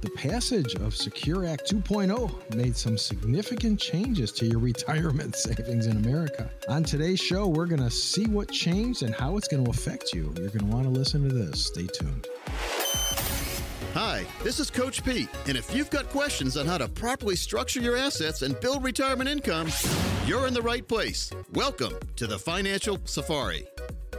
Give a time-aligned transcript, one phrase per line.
[0.00, 5.96] The passage of Secure Act 2.0 made some significant changes to your retirement savings in
[5.96, 6.48] America.
[6.68, 10.12] On today's show, we're going to see what changed and how it's going to affect
[10.12, 10.32] you.
[10.36, 11.66] You're going to want to listen to this.
[11.66, 12.28] Stay tuned.
[13.94, 17.80] Hi, this is Coach Pete, and if you've got questions on how to properly structure
[17.80, 19.68] your assets and build retirement income,
[20.26, 21.32] you're in the right place.
[21.54, 23.66] Welcome to the Financial Safari.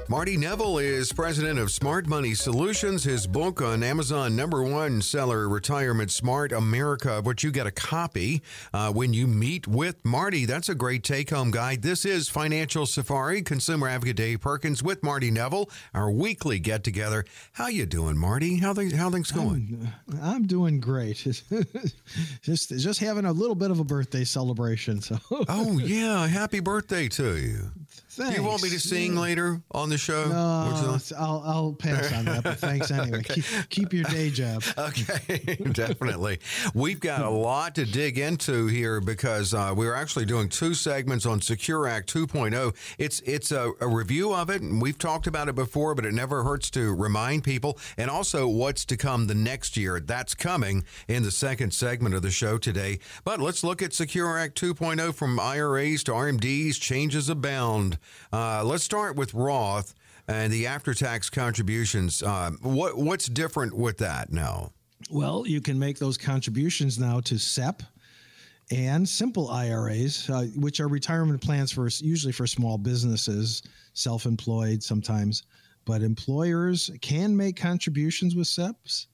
[0.10, 3.04] Marty Nevel is president of Smart Money Solutions.
[3.04, 8.42] His book on Amazon, number one seller, Retirement Smart America, which you get a copy
[8.74, 10.46] uh, when you meet with Marty.
[10.46, 11.84] That's a great take home guide.
[11.84, 13.44] This is Financial Safari.
[13.44, 17.24] Consumer advocate Dave Perkins with Marty Nevel, our weekly get together.
[17.52, 18.58] How you doing, Marty?
[18.58, 19.92] How things how things going?
[20.12, 21.18] I'm, I'm doing great.
[22.42, 25.02] just just having a little bit of a birthday celebration.
[25.02, 25.20] So.
[25.30, 27.72] oh yeah, happy birthday to you.
[28.20, 28.36] Thanks.
[28.36, 29.22] Do you want me to sing yeah.
[29.22, 30.28] later on the show?
[30.28, 33.20] No, I'll, I'll pass on that, but thanks anyway.
[33.20, 33.36] okay.
[33.36, 34.62] keep, keep, your day job.
[34.78, 36.40] Okay, definitely.
[36.74, 41.26] We've got a lot to dig into here because uh, we're actually doing two segments
[41.26, 42.76] on Secure Act 2.0.
[42.98, 46.14] It's it's a, a review of it, and we've talked about it before, but it
[46.14, 47.78] never hurts to remind people.
[47.98, 50.00] And also what's to come the next year.
[50.00, 53.00] That's coming in the second segment of the show today.
[53.24, 57.98] But let's look at Secure Act 2.0 from IRAs to RMDs, changes abound.
[58.32, 59.94] Uh, let's start with Roth
[60.28, 62.22] and the after-tax contributions.
[62.22, 64.72] Uh, what what's different with that now?
[65.10, 67.82] Well, you can make those contributions now to SEP
[68.72, 75.44] and simple IRAs, uh, which are retirement plans for usually for small businesses, self-employed sometimes.
[75.86, 79.08] But employers can make contributions with SEPs,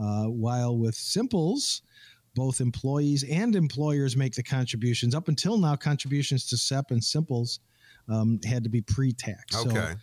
[0.00, 1.82] uh, while with simples,
[2.34, 5.14] both employees and employers make the contributions.
[5.14, 7.60] Up until now, contributions to SEP and simples
[8.08, 9.56] um, had to be pre-tax.
[9.56, 9.72] Okay.
[9.74, 9.94] So,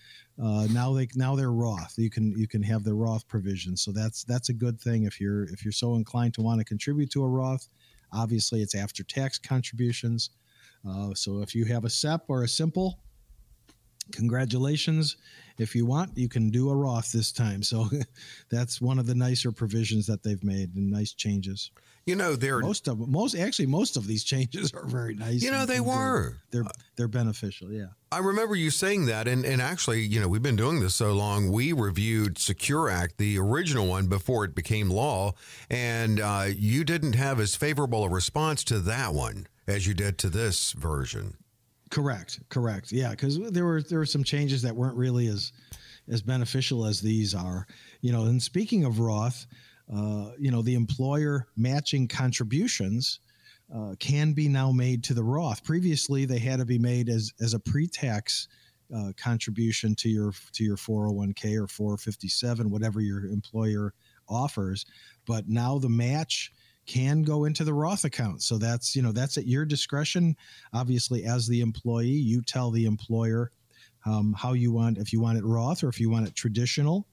[0.44, 1.94] uh, now they now they're Roth.
[1.98, 3.78] You can you can have the Roth provision.
[3.78, 6.66] So that's that's a good thing if you're if you're so inclined to want to
[6.66, 7.68] contribute to a Roth.
[8.14, 10.32] Obviously, it's after tax contributions.
[10.88, 13.00] Uh, so if you have a SEP or a simple,
[14.12, 15.18] congratulations.
[15.62, 17.62] If you want, you can do a Roth this time.
[17.64, 17.88] So
[18.50, 21.72] that's one of the nicer provisions that they've made and nice changes.
[22.06, 25.44] You know, they're most of most actually most of these changes are very nice.
[25.44, 26.38] You know, they were.
[26.50, 27.72] They're they're beneficial.
[27.72, 27.88] Yeah.
[28.12, 31.14] I remember you saying that, and, and actually, you know, we've been doing this so
[31.14, 31.50] long.
[31.50, 35.34] We reviewed Secure Act, the original one, before it became law,
[35.70, 40.18] and uh, you didn't have as favorable a response to that one as you did
[40.18, 41.38] to this version.
[41.91, 42.40] Correct.
[42.50, 42.91] Correct.
[42.91, 45.52] Yeah, because there were there were some changes that weren't really as
[46.09, 47.68] as beneficial as these are.
[48.00, 49.46] You know, and speaking of Roth,
[49.94, 53.19] uh, you know, the employer matching contributions
[53.75, 55.63] uh, can be now made to the Roth.
[55.66, 58.47] Previously, they had to be made as as a pre-tax
[58.96, 63.94] uh, contribution to your to your 401k or 457, whatever your employer
[64.30, 64.85] offers.
[65.25, 66.53] But now the match
[66.91, 68.44] can go into the Roth account.
[68.44, 70.35] So that's you know that's at your discretion.
[70.74, 73.52] Obviously, as the employee, you tell the employer
[74.06, 77.07] um, how you want if you want it Roth or if you want it traditional.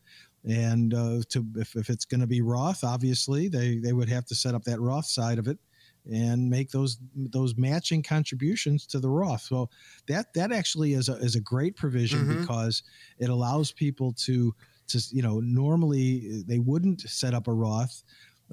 [0.44, 4.26] And uh, to if, if it's going to be Roth, obviously they they would have
[4.26, 5.58] to set up that Roth side of it
[6.10, 9.42] and make those those matching contributions to the Roth.
[9.42, 9.70] So
[10.08, 12.40] that that actually is a is a great provision mm-hmm.
[12.40, 12.82] because
[13.18, 14.54] it allows people to
[14.88, 18.02] to you know normally they wouldn't set up a Roth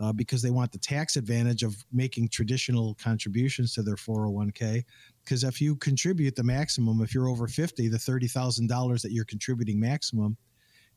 [0.01, 4.83] uh, because they want the tax advantage of making traditional contributions to their 401k.
[5.23, 9.79] Because if you contribute the maximum, if you're over 50, the $30,000 that you're contributing
[9.79, 10.37] maximum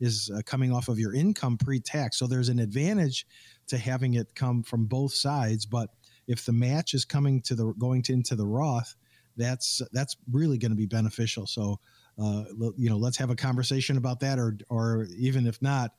[0.01, 2.19] is uh, coming off of your income pre tax.
[2.19, 3.27] So there's an advantage
[3.69, 5.67] to having it come from both sides.
[5.67, 5.91] But
[6.27, 8.95] if the match is coming to the going to into the Roth,
[9.37, 11.47] that's that's really going to be beneficial.
[11.47, 11.81] So,
[12.21, 12.45] uh,
[12.77, 15.93] you know, let's have a conversation about that, or or even if not,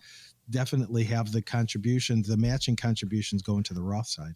[0.50, 4.34] definitely have the contributions, the matching contributions going to the Roth side.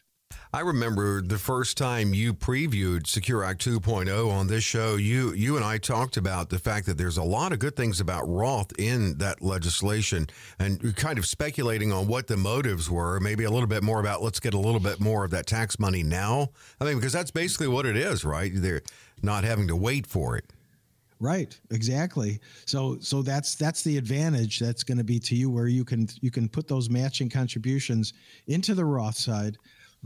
[0.51, 5.55] I remember the first time you previewed Secure Act 2.0 on this show, you you
[5.55, 8.71] and I talked about the fact that there's a lot of good things about Roth
[8.77, 10.27] in that legislation
[10.59, 14.21] and kind of speculating on what the motives were, maybe a little bit more about
[14.21, 16.49] let's get a little bit more of that tax money now.
[16.79, 18.51] I mean, because that's basically what it is, right?
[18.53, 18.81] They're
[19.21, 20.45] not having to wait for it.
[21.23, 22.41] Right, exactly.
[22.65, 26.09] So so that's that's the advantage that's going to be to you where you can
[26.19, 28.11] you can put those matching contributions
[28.47, 29.55] into the Roth side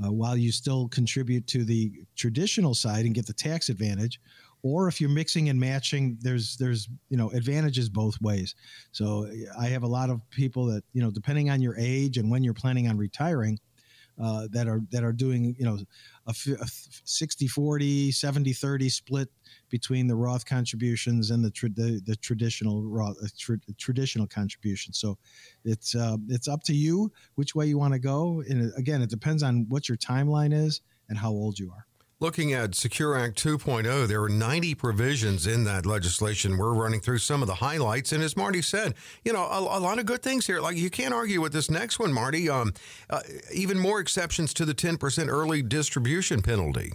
[0.05, 4.21] uh, while you still contribute to the traditional side and get the tax advantage
[4.61, 8.53] or if you're mixing and matching there's there's you know advantages both ways
[8.91, 9.27] so
[9.59, 12.43] i have a lot of people that you know depending on your age and when
[12.43, 13.59] you're planning on retiring
[14.21, 15.77] uh, that are that are doing you know
[16.27, 16.67] a, a
[17.03, 19.29] 60 40 70 30 split
[19.69, 24.97] between the Roth contributions and the tra- the, the, traditional Roth uh, tra- traditional contributions.
[24.97, 25.17] So
[25.65, 28.43] it's uh, it's up to you which way you want to go.
[28.49, 31.85] And again, it depends on what your timeline is and how old you are.
[32.19, 36.57] Looking at Secure Act 2.0, there are 90 provisions in that legislation.
[36.57, 38.11] We're running through some of the highlights.
[38.11, 40.59] And as Marty said, you know, a, a lot of good things here.
[40.59, 42.49] Like you can't argue with this next one, Marty.
[42.49, 42.73] Um,
[43.07, 43.19] uh,
[43.53, 46.93] even more exceptions to the 10% early distribution penalty.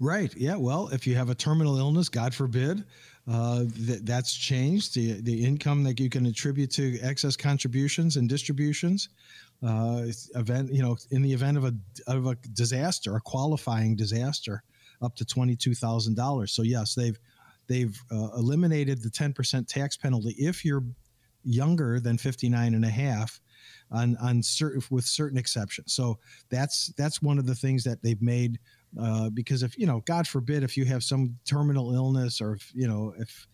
[0.00, 0.34] Right.
[0.36, 0.56] Yeah.
[0.56, 2.84] Well, if you have a terminal illness, God forbid,
[3.30, 4.94] uh, th- that's changed.
[4.94, 9.08] The, the income that you can attribute to excess contributions and distributions
[9.62, 11.74] uh, event, you know, in the event of a
[12.06, 14.62] of a disaster, a qualifying disaster,
[15.00, 16.52] up to twenty two thousand dollars.
[16.52, 17.18] So yes, they've
[17.68, 20.84] they've uh, eliminated the ten percent tax penalty if you're
[21.44, 23.40] younger than 59 and a half
[23.90, 26.18] on on certain with certain exceptions so
[26.50, 28.60] that's that's one of the things that they've made
[29.00, 32.70] uh, because if you know god forbid if you have some terminal illness or if
[32.74, 33.46] you know if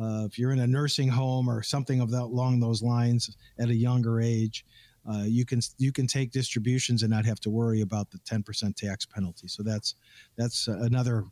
[0.00, 3.68] uh, if you're in a nursing home or something of that along those lines at
[3.68, 4.64] a younger age
[5.08, 8.74] uh, you can you can take distributions and not have to worry about the 10%
[8.74, 9.46] tax penalty.
[9.46, 9.94] So that's
[10.36, 11.24] that's another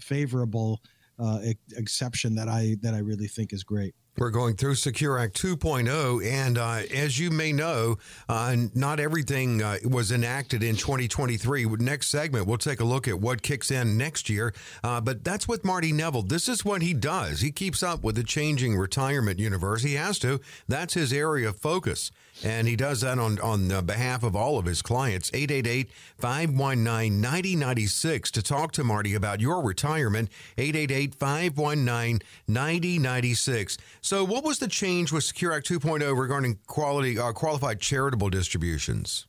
[0.00, 0.82] favorable
[1.18, 1.40] uh,
[1.76, 3.94] exception that I that I really think is great.
[4.16, 9.60] We're going through Secure Act 2.0, and uh, as you may know, uh, not everything
[9.60, 11.64] uh, was enacted in 2023.
[11.64, 14.54] Next segment, we'll take a look at what kicks in next year.
[14.84, 16.28] Uh, but that's with Marty Nevel.
[16.28, 17.40] This is what he does.
[17.40, 19.82] He keeps up with the changing retirement universe.
[19.82, 20.40] He has to.
[20.68, 22.12] That's his area of focus.
[22.42, 25.30] And he does that on, on behalf of all of his clients.
[25.34, 30.30] 888 519 9096 to talk to Marty about your retirement.
[30.56, 33.78] 888 519 9096.
[34.04, 39.26] So, what was the change with Secure Act 2.0 regarding quality uh, qualified charitable distributions?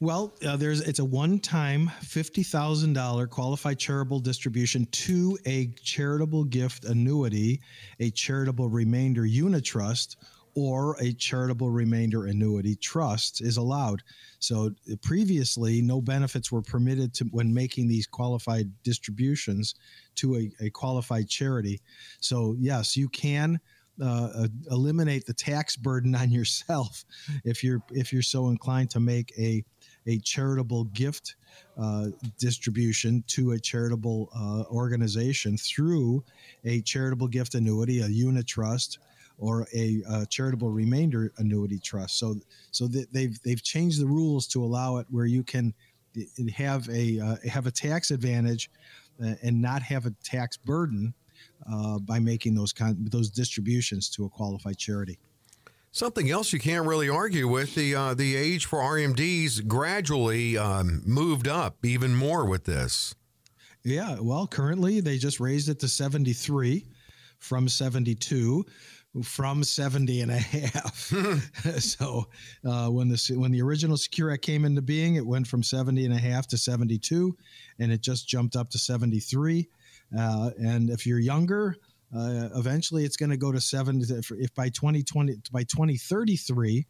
[0.00, 6.44] Well, uh, there's it's a one-time fifty thousand dollar qualified charitable distribution to a charitable
[6.44, 7.62] gift annuity,
[8.00, 10.16] a charitable remainder unitrust,
[10.54, 14.02] or a charitable remainder annuity trust is allowed.
[14.40, 19.74] So previously, no benefits were permitted to when making these qualified distributions
[20.16, 21.80] to a, a qualified charity.
[22.20, 23.58] So yes, you can
[24.00, 27.04] uh, eliminate the tax burden on yourself
[27.44, 29.64] if you're if you're so inclined to make a
[30.06, 31.36] a charitable gift
[31.78, 32.06] uh,
[32.38, 36.24] distribution to a charitable uh, organization through
[36.64, 38.98] a charitable gift annuity, a unit trust,
[39.38, 42.18] or a, a charitable remainder annuity trust.
[42.18, 42.36] So,
[42.70, 45.74] so they've they've changed the rules to allow it where you can
[46.54, 48.70] have a uh, have a tax advantage
[49.22, 51.14] uh, and not have a tax burden
[51.70, 55.18] uh, by making those con- those distributions to a qualified charity.
[55.90, 61.02] Something else you can't really argue with the uh, the age for RMDs gradually um,
[61.04, 63.14] moved up even more with this.
[63.84, 66.86] Yeah, well, currently they just raised it to 73
[67.38, 68.64] from 72
[69.22, 71.12] from 70 and a half.
[71.78, 72.26] so
[72.64, 76.04] uh, when the when the original Secure Act came into being, it went from 70
[76.06, 77.36] and a half to 72,
[77.78, 79.68] and it just jumped up to 73.
[80.16, 81.76] Uh, and if you're younger,
[82.14, 84.02] uh, eventually it's going to go to seven.
[84.02, 86.86] If by 2020 by 2033,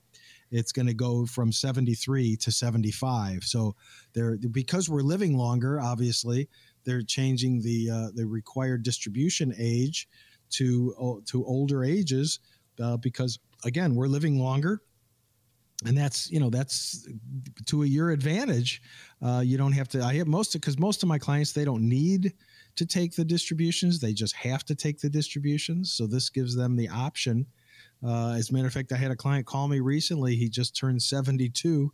[0.51, 3.45] it's going to go from 73 to 75.
[3.45, 3.75] So
[4.13, 5.81] they're because we're living longer.
[5.81, 6.49] Obviously,
[6.85, 10.09] they're changing the uh, the required distribution age
[10.51, 12.41] to to older ages
[12.81, 14.81] uh, because again we're living longer
[15.87, 17.09] and that's you know that's
[17.67, 18.83] to your advantage
[19.23, 21.83] uh, you don't have to i have most because most of my clients they don't
[21.83, 22.33] need
[22.77, 26.77] to take the distributions they just have to take the distributions so this gives them
[26.77, 27.47] the option
[28.05, 30.77] uh, as a matter of fact i had a client call me recently he just
[30.77, 31.93] turned 72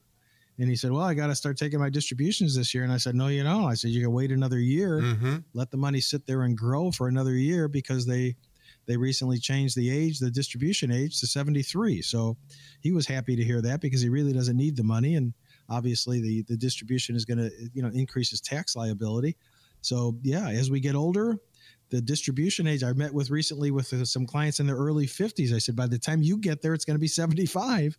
[0.60, 2.96] and he said, "Well, I got to start taking my distributions this year." And I
[2.96, 5.36] said, "No, you know." I said, "You can wait another year, mm-hmm.
[5.54, 8.34] let the money sit there and grow for another year because they
[8.88, 12.02] they recently changed the age, the distribution age to 73.
[12.02, 12.36] So
[12.80, 15.14] he was happy to hear that because he really doesn't need the money.
[15.14, 15.34] And
[15.68, 19.36] obviously the, the distribution is going to, you know, increase his tax liability.
[19.80, 21.38] So yeah, as we get older,
[21.90, 25.54] the distribution age I met with recently with uh, some clients in their early 50s.
[25.54, 27.98] I said, by the time you get there, it's going to be 75.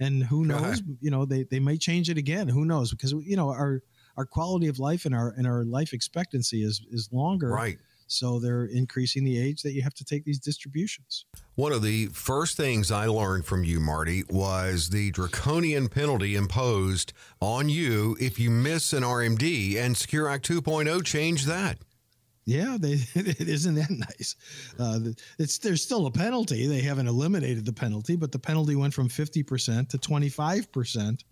[0.00, 2.48] And who knows, you know, they, they may change it again.
[2.48, 2.90] Who knows?
[2.90, 3.82] Because, you know, our,
[4.16, 7.48] our quality of life and our, and our life expectancy is, is longer.
[7.48, 11.26] Right so they're increasing the age that you have to take these distributions.
[11.54, 17.12] One of the first things I learned from you, Marty, was the draconian penalty imposed
[17.40, 21.78] on you if you miss an RMD, and Secure Act 2.0 changed that.
[22.46, 24.36] Yeah, they isn't that nice.
[24.78, 26.66] Uh, it's there's still a penalty.
[26.66, 31.24] They haven't eliminated the penalty, but the penalty went from 50% to 25%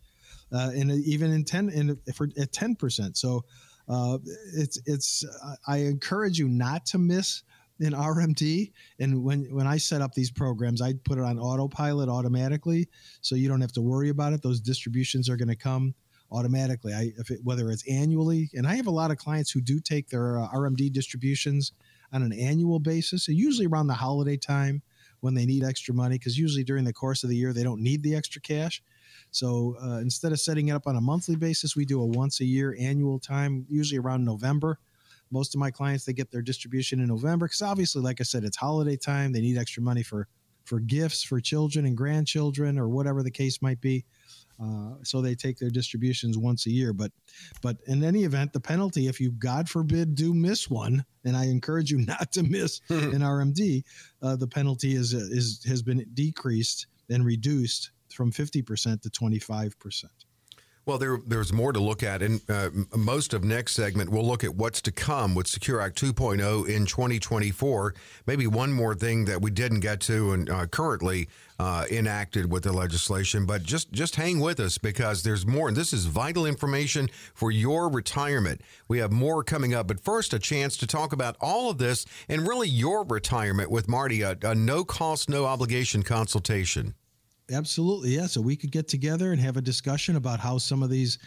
[0.52, 3.16] uh, and even in ten and for at ten percent.
[3.16, 3.44] So
[3.92, 4.18] uh,
[4.54, 5.24] it's it's
[5.66, 7.42] I encourage you not to miss
[7.80, 8.72] an RMD.
[9.00, 12.88] And when when I set up these programs, I put it on autopilot automatically,
[13.20, 14.42] so you don't have to worry about it.
[14.42, 15.94] Those distributions are going to come
[16.30, 16.94] automatically.
[16.94, 19.80] I if it, whether it's annually, and I have a lot of clients who do
[19.80, 21.72] take their uh, RMD distributions
[22.12, 24.82] on an annual basis, usually around the holiday time
[25.20, 27.80] when they need extra money, because usually during the course of the year they don't
[27.80, 28.82] need the extra cash.
[29.32, 32.40] So uh, instead of setting it up on a monthly basis, we do a once
[32.40, 34.78] a year annual time, usually around November.
[35.30, 38.44] Most of my clients they get their distribution in November because obviously, like I said,
[38.44, 39.32] it's holiday time.
[39.32, 40.28] They need extra money for
[40.64, 44.04] for gifts for children and grandchildren or whatever the case might be.
[44.62, 46.92] Uh, so they take their distributions once a year.
[46.92, 47.10] But
[47.62, 51.46] but in any event, the penalty if you God forbid do miss one, and I
[51.46, 53.82] encourage you not to miss an RMD,
[54.22, 59.38] uh, the penalty is is has been decreased and reduced from fifty percent to twenty
[59.38, 60.24] five percent.
[60.84, 62.22] Well, there, there's more to look at.
[62.22, 66.00] And uh, most of next segment, we'll look at what's to come with Secure Act
[66.00, 67.94] 2.0 in 2024.
[68.26, 71.28] Maybe one more thing that we didn't get to and uh, currently
[71.60, 73.46] uh, enacted with the legislation.
[73.46, 75.68] But just, just hang with us because there's more.
[75.68, 78.60] And this is vital information for your retirement.
[78.88, 79.86] We have more coming up.
[79.86, 83.86] But first, a chance to talk about all of this and really your retirement with
[83.86, 86.96] Marty, a, a no cost, no obligation consultation.
[87.50, 88.26] Absolutely, yeah.
[88.26, 91.18] So we could get together and have a discussion about how some of these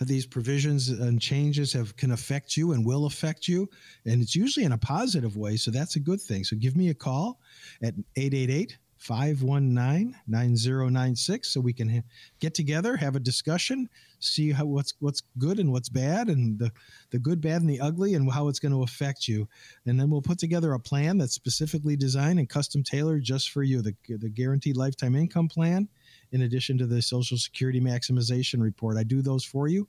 [0.00, 3.68] these provisions and changes have can affect you and will affect you,
[4.06, 5.56] and it's usually in a positive way.
[5.56, 6.44] So that's a good thing.
[6.44, 7.40] So give me a call
[7.82, 12.02] at 888 519 9096 so we can ha-
[12.40, 13.88] get together, have a discussion,
[14.24, 16.70] see how what's what's good and what's bad and the,
[17.10, 19.48] the good, bad, and the ugly and how it's going to affect you.
[19.86, 23.62] And then we'll put together a plan that's specifically designed and custom tailored just for
[23.62, 25.88] you, the, the guaranteed lifetime income plan,
[26.32, 28.96] in addition to the Social Security maximization report.
[28.96, 29.86] I do those for you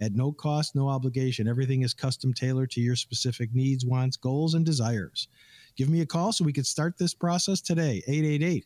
[0.00, 1.46] at no cost, no obligation.
[1.46, 5.28] Everything is custom tailored to your specific needs, wants, goals, and desires
[5.76, 8.02] give me a call so we can start this process today.
[8.06, 8.64] 888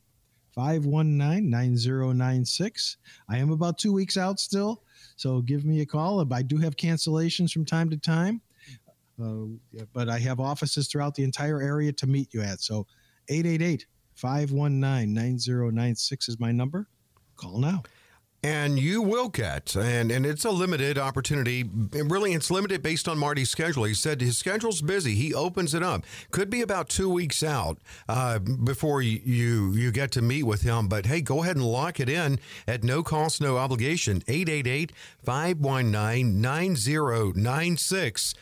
[0.54, 2.96] 519 9096.
[3.28, 4.82] I am about two weeks out still,
[5.16, 6.26] so give me a call.
[6.32, 8.40] I do have cancellations from time to time,
[9.22, 12.60] uh, but I have offices throughout the entire area to meet you at.
[12.60, 12.86] So
[13.28, 16.88] 888 519 9096 is my number.
[17.36, 17.82] Call now
[18.42, 21.64] and you will get and and it's a limited opportunity.
[21.92, 23.84] Really it's limited based on marty's schedule.
[23.84, 25.14] He said his schedule's busy.
[25.14, 26.04] He opens it up.
[26.30, 27.78] Could be about two weeks out
[28.08, 30.88] uh, before you, you you get to meet with him.
[30.88, 34.22] But hey go ahead and lock it in at no cost no obligation.
[34.28, 34.92] 888
[35.24, 38.34] 519 9096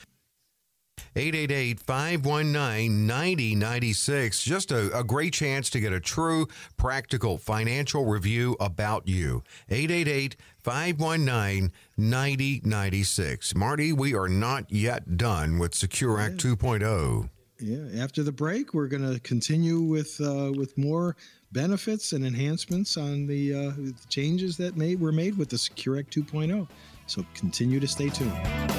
[1.16, 4.42] 888 519 9096.
[4.44, 9.42] Just a, a, great chance to get a true practical financial review about you.
[9.70, 13.54] 888 519 9096.
[13.54, 16.52] Marty, we are not yet done with Secure Act yeah.
[16.52, 17.30] 2.0.
[17.58, 21.16] Yeah, after the break, we're going to continue with uh, with more
[21.52, 25.98] benefits and enhancements on the, uh, the changes that made were made with the Secure
[25.98, 26.68] Act 2.0.
[27.06, 28.75] So continue to stay tuned.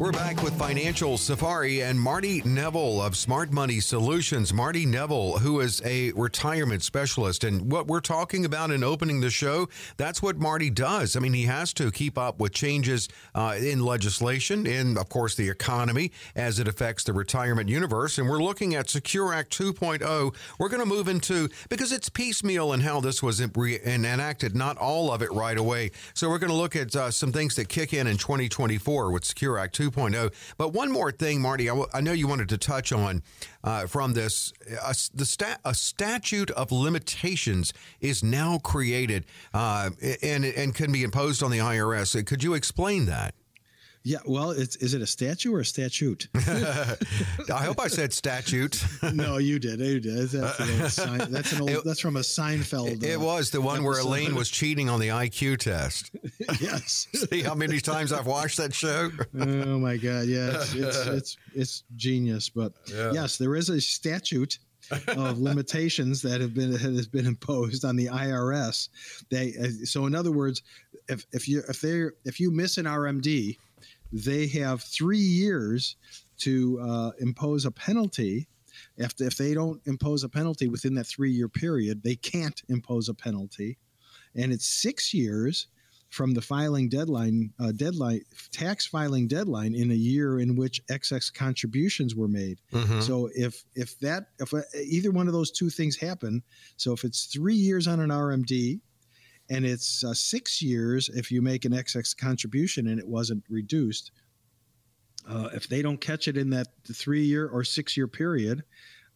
[0.00, 4.50] We're back with Financial Safari and Marty Nevel of Smart Money Solutions.
[4.50, 7.44] Marty Nevel, who is a retirement specialist.
[7.44, 11.16] And what we're talking about in opening the show, that's what Marty does.
[11.16, 15.34] I mean, he has to keep up with changes uh, in legislation, in, of course,
[15.34, 18.16] the economy as it affects the retirement universe.
[18.16, 20.34] And we're looking at Secure Act 2.0.
[20.58, 25.12] We're going to move into, because it's piecemeal in how this was enacted, not all
[25.12, 25.90] of it right away.
[26.14, 29.26] So we're going to look at uh, some things that kick in in 2024 with
[29.26, 29.89] Secure Act 2.0.
[29.90, 30.32] 2.0.
[30.56, 33.22] But one more thing, Marty, I, w- I know you wanted to touch on
[33.64, 34.52] uh, from this.
[34.84, 39.90] A, the a statute of limitations is now created uh,
[40.22, 42.24] and, and can be imposed on the IRS.
[42.26, 43.34] Could you explain that?
[44.02, 46.28] Yeah, well, it's is it a statue or a statute?
[46.34, 46.96] I
[47.50, 48.82] hope I said statute.
[49.12, 49.80] no, you did.
[49.80, 50.30] You did.
[50.30, 53.02] That's an old, Sein, that's, an old it, that's from a Seinfeld.
[53.02, 53.86] It uh, was the one episode.
[53.86, 56.12] where Elaine was cheating on the IQ test.
[56.60, 57.08] yes.
[57.12, 59.10] See how many times I've watched that show?
[59.38, 60.26] oh my God!
[60.26, 62.48] Yeah, it's it's it's, it's genius.
[62.48, 63.12] But yeah.
[63.12, 64.58] yes, there is a statute
[65.08, 68.88] of limitations that have been has been imposed on the IRS.
[69.30, 70.62] They uh, so in other words,
[71.08, 73.58] if if you if they if you miss an RMD
[74.12, 75.96] they have three years
[76.38, 78.48] to uh, impose a penalty.
[78.96, 83.08] If, if they don't impose a penalty within that three year period, they can't impose
[83.08, 83.78] a penalty.
[84.34, 85.66] And it's six years
[86.10, 91.30] from the filing deadline uh, deadline tax filing deadline in a year in which excess
[91.30, 92.58] contributions were made.
[92.72, 93.02] Mhm.
[93.02, 96.42] So if if that if uh, either one of those two things happen,
[96.76, 98.80] so if it's three years on an RMD,
[99.50, 104.12] and it's uh, six years if you make an excess contribution and it wasn't reduced.
[105.28, 108.62] Uh, if they don't catch it in that three year or six year period,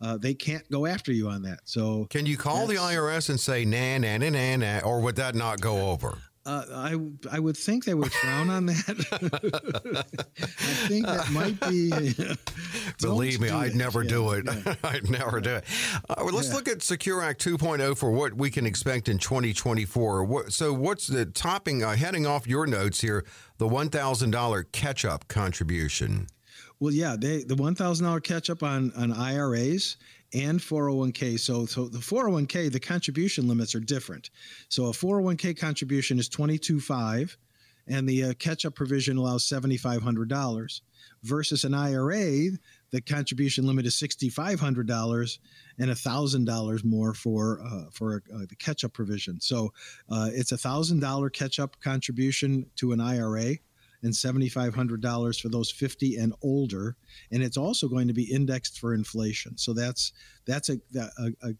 [0.01, 1.61] uh, they can't go after you on that.
[1.65, 5.17] So Can you call the IRS and say nah nah nah nah nah, or would
[5.17, 6.19] that not go over?
[6.47, 7.01] Uh, I
[7.37, 10.05] I would think they would frown on that.
[10.39, 11.91] I think that might be.
[13.01, 14.47] Believe me, Don't do I'd never do it.
[14.85, 15.65] I'd never do it.
[16.19, 16.55] Well, let's Yeah.
[16.55, 20.25] look at Secure Act 2.0 for what we can expect in 2024.
[20.25, 23.25] What, so, what's the topping, uh, heading off your notes here,
[23.59, 26.27] the $1,000 catch up contribution?
[26.81, 29.97] Well, yeah, they the one thousand dollar catch up on on IRAs
[30.35, 31.39] and 401k.
[31.39, 34.31] So so the 401k the contribution limits are different.
[34.69, 37.37] So a 401k contribution is twenty two five,
[37.87, 40.83] and the uh, catch up provision allows seventy five hundred dollars.
[41.23, 42.51] Versus an IRA,
[42.91, 45.39] the contribution limit is sixty five hundred dollars
[45.79, 49.41] and thousand dollars more for uh, for uh, the catch up provision.
[49.41, 49.73] So
[50.11, 53.57] uh, it's a thousand dollar catch up contribution to an IRA
[54.05, 56.97] and $7,500 for those 50 and older.
[57.33, 59.57] And it's also going to be indexed for inflation.
[59.59, 60.13] So that's
[60.47, 61.55] that's a, a, a,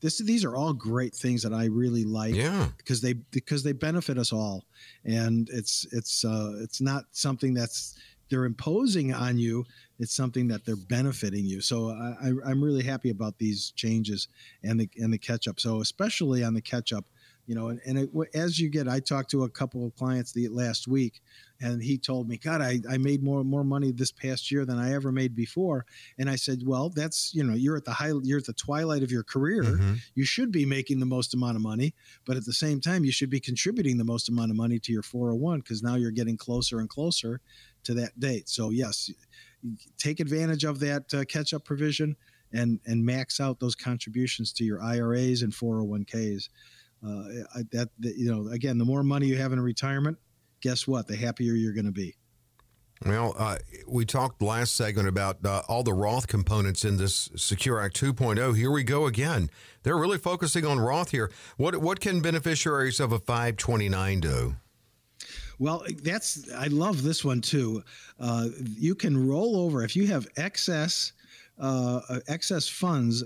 [0.00, 2.68] this these are all great things that I really like Yeah.
[2.78, 4.64] because they because they benefit us all,
[5.04, 7.96] and it's it's uh, it's not something that's
[8.28, 9.64] they're imposing on you.
[9.98, 11.60] It's something that they're benefiting you.
[11.60, 14.26] So I, I, I'm really happy about these changes
[14.64, 15.60] and the and the catch up.
[15.60, 17.04] So especially on the catch up,
[17.46, 20.32] you know, and, and it, as you get, I talked to a couple of clients
[20.32, 21.20] the last week,
[21.60, 24.78] and he told me, God, I, I made more more money this past year than
[24.78, 25.84] I ever made before.
[26.18, 29.02] And I said, Well, that's you know, you're at the high, you're at the twilight
[29.02, 30.00] of your career Mhm.
[30.14, 31.94] you should be making the most amount of money,
[32.24, 34.92] but at the same time, you should be contributing the most amount of money to
[34.92, 37.40] your 401 because now you're getting closer and closer
[37.84, 38.48] to that date.
[38.48, 39.10] So, yes,
[39.98, 42.16] take advantage of that uh, catch up provision
[42.52, 46.48] and, and max out those contributions to your IRAs and 401ks.
[47.04, 50.18] Uh, I, that, that, you know, again, the more money you have in retirement,
[50.60, 51.06] guess what?
[51.06, 52.14] The happier you're going to be.
[53.04, 57.80] Well, uh, we talked last segment about uh, all the Roth components in this Secure
[57.80, 58.56] Act 2.0.
[58.56, 59.50] Here we go again.
[59.82, 61.32] They're really focusing on Roth here.
[61.56, 64.56] What what can beneficiaries of a 529 do?
[65.58, 67.82] Well, that's I love this one too.
[68.20, 71.12] Uh, you can roll over if you have excess
[71.62, 73.22] uh, uh, excess funds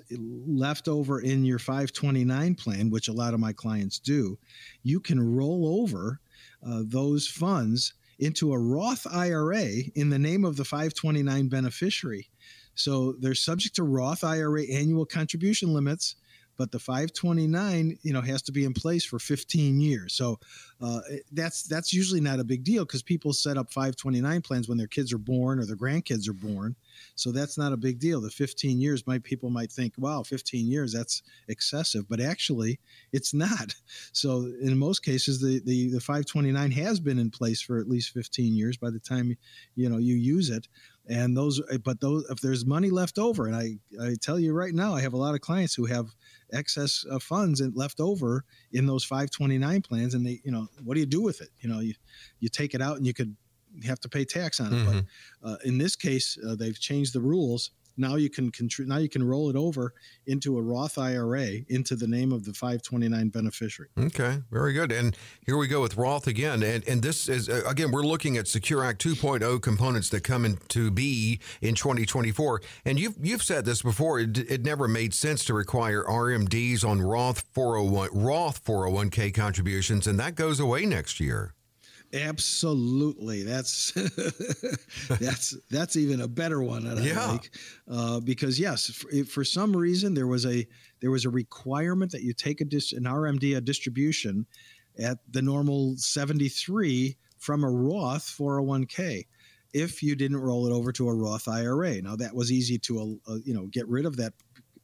[0.47, 4.39] left over in your 529 plan, which a lot of my clients do.
[4.83, 6.21] You can roll over
[6.65, 12.29] uh, those funds into a Roth IRA in the name of the 529 beneficiary.
[12.75, 16.17] So they're subject to Roth IRA annual contribution limits,
[16.57, 20.15] but the 529, you know, has to be in place for 15 years.
[20.15, 20.39] So
[20.81, 21.01] uh,
[21.33, 24.87] that's that's usually not a big deal because people set up 529 plans when their
[24.87, 26.77] kids are born or their grandkids are born.
[27.15, 28.21] So that's not a big deal.
[28.21, 32.81] The 15 years, might people might think, wow, 15 years that's excessive, but actually
[33.13, 33.75] it's not.
[34.13, 38.13] So in most cases, the the, the 529 has been in place for at least
[38.13, 39.37] 15 years by the time
[39.75, 40.69] you know you use it.
[41.09, 44.75] And those, but those, if there's money left over, and I, I tell you right
[44.75, 46.09] now, I have a lot of clients who have
[46.53, 50.95] excess uh, funds and left over in those 529 plans, and they, you know, what
[50.95, 51.51] do you do with it?
[51.61, 51.95] You know, you,
[52.41, 53.37] you take it out and you could
[53.85, 54.77] have to pay tax on it.
[54.77, 55.07] Mhm.
[55.43, 57.71] But uh, in this case, uh, they've changed the rules.
[57.97, 59.95] Now you can contri- now you can roll it over
[60.27, 63.91] into a Roth IRA into the name of the 529 beneficiary.
[63.99, 64.93] Okay, very good.
[64.93, 66.63] And here we go with Roth again.
[66.63, 70.45] And and this is uh, again we're looking at Secure Act 2.0 components that come
[70.45, 72.63] into be in 2024.
[72.85, 74.21] And you've you've said this before.
[74.21, 80.19] It, it never made sense to require RMDs on Roth 401 Roth 401k contributions, and
[80.21, 81.56] that goes away next year.
[82.13, 83.93] Absolutely, that's
[85.21, 87.27] that's that's even a better one that I Yeah.
[87.33, 87.51] like
[87.91, 90.67] uh, because yes, for, for some reason there was a
[91.01, 94.47] there was a requirement that you take a dis, an RMD a distribution
[94.99, 99.27] at the normal seventy three from a Roth four hundred one k.
[99.75, 103.21] If you didn't roll it over to a Roth IRA, now that was easy to
[103.27, 104.33] uh, you know get rid of that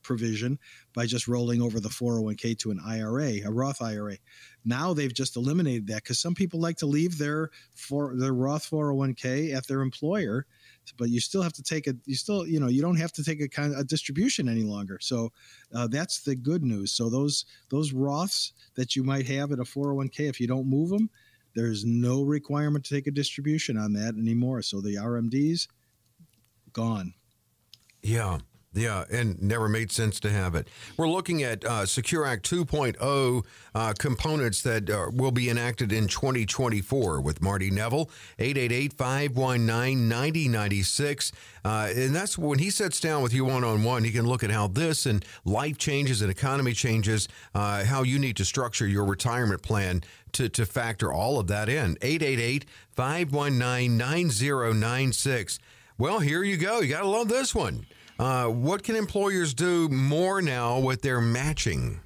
[0.02, 0.58] provision
[0.94, 4.16] by just rolling over the 401k to an IRA, a Roth IRA.
[4.64, 8.68] Now they've just eliminated that because some people like to leave their for their Roth
[8.68, 10.46] 401k at their employer,
[10.96, 13.24] but you still have to take a you still you know you don't have to
[13.24, 14.98] take a kind of a distribution any longer.
[15.00, 15.32] So
[15.74, 16.92] uh, that's the good news.
[16.92, 20.90] So those those Roths that you might have at a 401k, if you don't move
[20.90, 21.10] them,
[21.54, 24.62] there's no requirement to take a distribution on that anymore.
[24.62, 25.68] So the RMDs
[26.72, 27.14] gone.
[28.02, 28.38] Yeah.
[28.74, 30.66] Yeah, and never made sense to have it.
[30.96, 36.08] We're looking at uh, Secure Act 2.0 uh, components that uh, will be enacted in
[36.08, 38.08] 2024 with Marty Nevel,
[38.38, 41.32] 888 519 9096.
[41.62, 44.42] Uh, and that's when he sits down with you one on one, he can look
[44.42, 48.86] at how this and life changes and economy changes, uh, how you need to structure
[48.86, 51.98] your retirement plan to, to factor all of that in.
[52.00, 55.58] 888 519 9096.
[55.98, 56.80] Well, here you go.
[56.80, 57.84] You got to love this one.
[58.22, 61.98] Uh, what can employers do more now with their matching?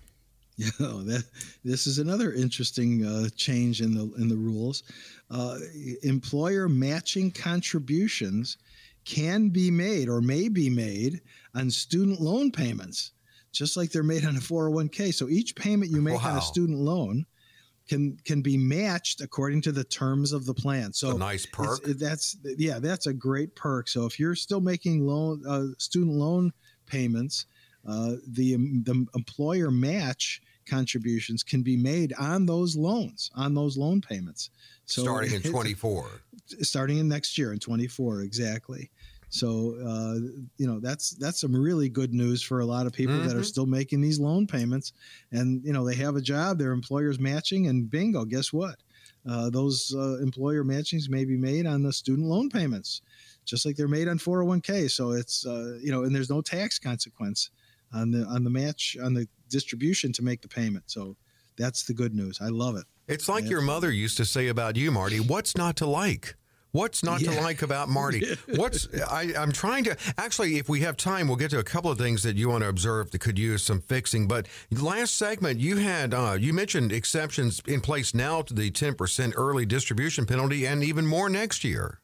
[0.56, 1.24] Yeah, that,
[1.62, 4.82] this is another interesting uh, change in the in the rules.
[5.30, 5.58] Uh,
[6.02, 8.56] employer matching contributions
[9.04, 11.20] can be made or may be made
[11.54, 13.10] on student loan payments,
[13.52, 15.12] just like they're made on a 401k.
[15.12, 16.30] So each payment you make wow.
[16.30, 17.26] on a student loan
[17.88, 20.92] can can be matched according to the terms of the plan.
[20.92, 21.82] So a nice perk.
[21.84, 23.88] That's yeah, that's a great perk.
[23.88, 26.52] So if you're still making loan uh, student loan
[26.86, 27.46] payments,
[27.86, 34.00] uh, the the employer match contributions can be made on those loans on those loan
[34.00, 34.50] payments.
[34.84, 36.22] So starting in 24.
[36.60, 38.90] Starting in next year in 24 exactly.
[39.28, 40.14] So uh,
[40.56, 43.26] you know that's that's some really good news for a lot of people mm-hmm.
[43.26, 43.44] that are mm-hmm.
[43.44, 44.92] still making these loan payments,
[45.32, 48.76] and you know they have a job, their employer's matching, and bingo, guess what?
[49.28, 53.02] Uh, those uh, employer matchings may be made on the student loan payments,
[53.44, 54.90] just like they're made on 401k.
[54.90, 57.50] So it's uh, you know, and there's no tax consequence
[57.92, 60.84] on the on the match on the distribution to make the payment.
[60.86, 61.16] So
[61.58, 62.38] that's the good news.
[62.40, 62.84] I love it.
[63.08, 65.20] It's like your mother used to say about you, Marty.
[65.20, 66.36] What's not to like?
[66.76, 67.32] What's not yeah.
[67.32, 68.36] to like about Marty?
[68.54, 71.90] What's I, am trying to actually, if we have time, we'll get to a couple
[71.90, 74.28] of things that you want to observe that could use some fixing.
[74.28, 79.32] But last segment, you had uh, you mentioned exceptions in place now to the 10%
[79.36, 81.98] early distribution penalty, and even more next year.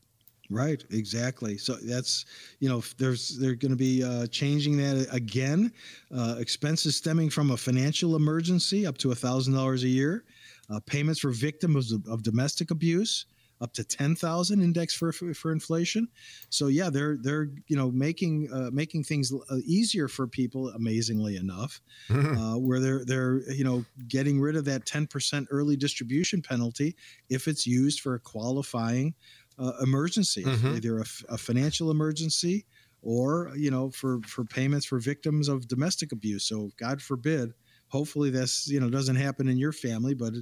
[0.48, 1.58] Right, exactly.
[1.58, 2.24] So that's
[2.58, 5.70] you know there's they're going to be uh, changing that again.
[6.14, 10.24] Uh, expenses stemming from a financial emergency up to a thousand dollars a year.
[10.70, 13.26] Uh, payments for victims of, of domestic abuse
[13.62, 16.08] up to 10,000 index for, for inflation.
[16.50, 21.36] So yeah, they're they're you know making uh, making things uh, easier for people amazingly
[21.36, 26.96] enough uh, where they're they're you know getting rid of that 10% early distribution penalty
[27.30, 29.14] if it's used for a qualifying
[29.58, 30.76] uh, emergency, mm-hmm.
[30.76, 32.66] either a, a financial emergency
[33.02, 36.44] or you know for for payments for victims of domestic abuse.
[36.44, 37.52] So God forbid
[37.92, 40.32] hopefully this you know doesn't happen in your family but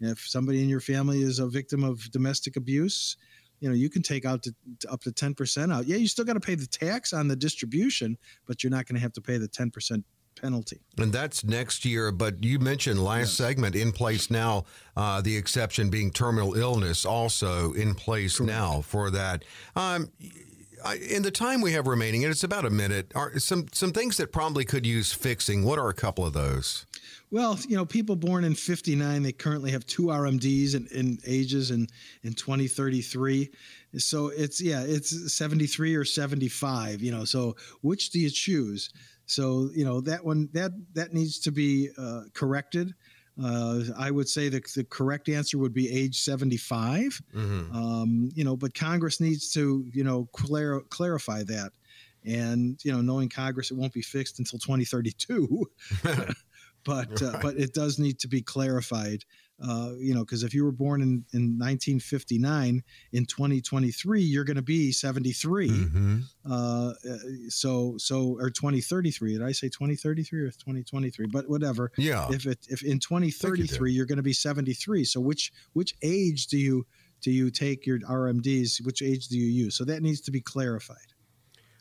[0.00, 3.16] if somebody in your family is a victim of domestic abuse
[3.60, 6.26] you know you can take out to, to up to 10% out yeah you still
[6.26, 9.22] got to pay the tax on the distribution but you're not going to have to
[9.22, 10.04] pay the 10%
[10.40, 14.64] penalty and that's next year but you mentioned last segment in place now
[14.96, 18.52] uh, the exception being terminal illness also in place Correct.
[18.52, 20.10] now for that um,
[21.10, 24.16] in the time we have remaining, and it's about a minute, are some some things
[24.16, 25.64] that probably could use fixing.
[25.64, 26.86] What are a couple of those?
[27.32, 31.70] Well, you know, people born in '59, they currently have two RMDs in, in ages
[31.70, 31.86] in
[32.22, 33.50] in 2033.
[33.98, 37.02] So it's yeah, it's 73 or 75.
[37.02, 38.90] You know, so which do you choose?
[39.26, 42.94] So you know that one that that needs to be uh, corrected.
[43.42, 47.22] Uh, I would say the, the correct answer would be age 75.
[47.34, 47.74] Mm-hmm.
[47.74, 51.72] Um, you know, but Congress needs to, you know, clar- clarify that.
[52.24, 55.66] And, you know, knowing Congress, it won't be fixed until 2032.
[56.84, 59.24] but uh, but it does need to be clarified.
[59.62, 64.56] Uh, you know, because if you were born in, in 1959, in 2023, you're going
[64.56, 65.68] to be 73.
[65.68, 66.18] Mm-hmm.
[66.50, 66.92] Uh,
[67.48, 69.34] so, so, or 2033.
[69.34, 71.26] Did I say 2033 or 2023?
[71.26, 71.92] But whatever.
[71.98, 72.28] Yeah.
[72.30, 75.04] If it, if in 2033, you are going to be 73.
[75.04, 76.86] So which, which age do you,
[77.20, 78.82] do you take your RMDs?
[78.86, 79.76] Which age do you use?
[79.76, 80.96] So that needs to be clarified.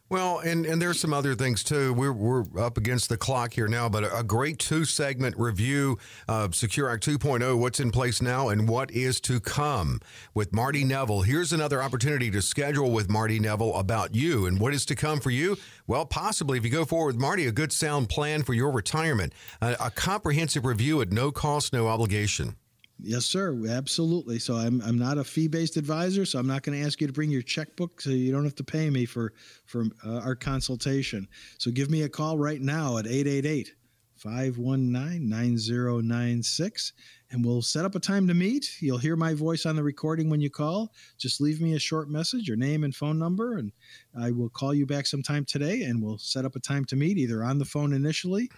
[0.09, 1.93] Well, and, and there's some other things too.
[1.93, 6.55] We're, we're up against the clock here now, but a, great two segment review of
[6.55, 9.99] Secure Act 2.0, what's in place now and what is to come
[10.33, 11.25] with Marty Nevel.
[11.25, 15.19] Here's another opportunity to schedule with Marty Nevel about you and what is to come
[15.19, 15.57] for you.
[15.85, 19.33] Well, possibly if you go forward with Marty, a good sound plan for your retirement,
[19.61, 22.55] a, a comprehensive review at no cost, no obligation.
[23.01, 23.57] Yes, sir.
[23.69, 24.39] Absolutely.
[24.39, 27.13] So I'm I'm not a fee-based advisor, so I'm not going to ask you to
[27.13, 29.33] bring your checkbook, so you don't have to pay me for
[29.65, 31.27] for uh, our consultation.
[31.57, 33.73] So give me a call right now at 888
[34.17, 36.91] 519 9096
[37.31, 38.81] and we'll set up a time to meet.
[38.81, 40.91] You'll hear my voice on the recording when you call.
[41.17, 43.71] Just leave me a short message, your name and phone number, and
[44.19, 47.17] I will call you back sometime today and we'll set up a time to meet
[47.17, 48.49] either on the phone initially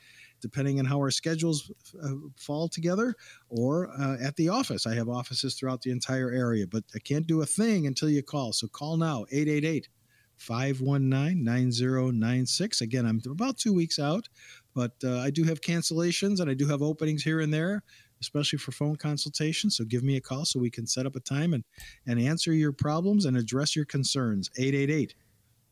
[0.42, 1.72] depending on how our schedules
[2.04, 3.16] uh, fall together,
[3.50, 4.86] or uh, at the office.
[4.86, 8.24] I have offices throughout the entire area, but I can't do a thing until you
[8.24, 8.54] call.
[8.54, 9.88] So call now, 888
[10.42, 12.82] 519 9096.
[12.82, 14.28] Again, I'm about two weeks out,
[14.74, 17.84] but uh, I do have cancellations and I do have openings here and there,
[18.22, 19.78] especially for phone consultations.
[19.78, 21.64] So give me a call so we can set up a time and,
[22.08, 24.50] and answer your problems and address your concerns.
[24.58, 25.14] 888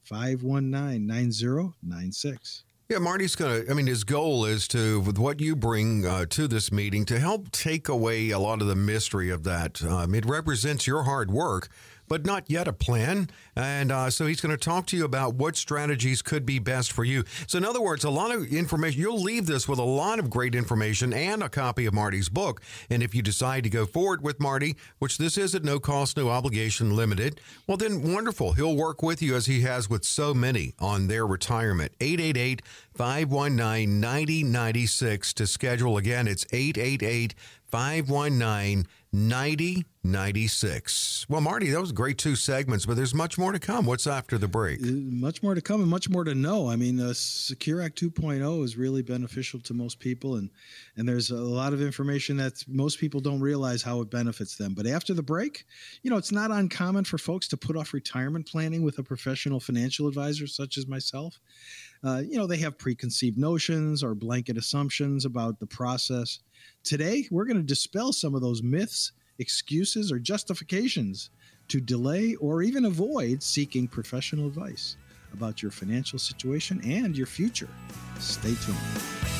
[0.03, 2.63] 519 9096.
[2.91, 6.25] Yeah, Marty's going to, I mean, his goal is to, with what you bring uh,
[6.31, 9.83] to this meeting, to help take away a lot of the mystery of that.
[9.83, 11.69] Um, it represents your hard work
[12.09, 13.29] but not yet a plan.
[13.55, 16.91] And uh, so he's going to talk to you about what strategies could be best
[16.91, 17.23] for you.
[17.47, 18.99] So, in other words, a lot of information.
[18.99, 22.61] You'll leave this with a lot of great information and a copy of Marty's book.
[22.89, 26.17] And if you decide to go forward with Marty, which this is at no cost,
[26.17, 28.53] no obligation, limited, well, then wonderful.
[28.53, 31.93] He'll work with you as he has with so many on their retirement.
[32.01, 32.61] 888
[32.99, 35.95] 519 9096 to schedule.
[35.95, 37.33] Again, it's 888
[37.71, 41.25] 519 9096.
[41.29, 43.85] Well, Marty, that was great two segments, but there's much more to come.
[43.85, 44.83] What's after the break?
[44.83, 46.69] Uh, much more to come and much more to know.
[46.69, 50.49] I mean, uh, Secure Act 2.0 is really beneficial to most people, and,
[50.97, 54.73] and there's a lot of information that most people don't realize how it benefits them.
[54.73, 55.63] But after the break,
[56.03, 59.61] you know, it's not uncommon for folks to put off retirement planning with a professional
[59.61, 61.39] financial advisor such as myself.
[62.03, 66.39] Uh, you know, they have preconceived notions or blanket assumptions about the process.
[66.83, 71.29] Today, we're going to dispel some of those myths, excuses, or justifications
[71.67, 74.97] to delay or even avoid seeking professional advice
[75.33, 77.69] about your financial situation and your future.
[78.19, 79.38] Stay tuned.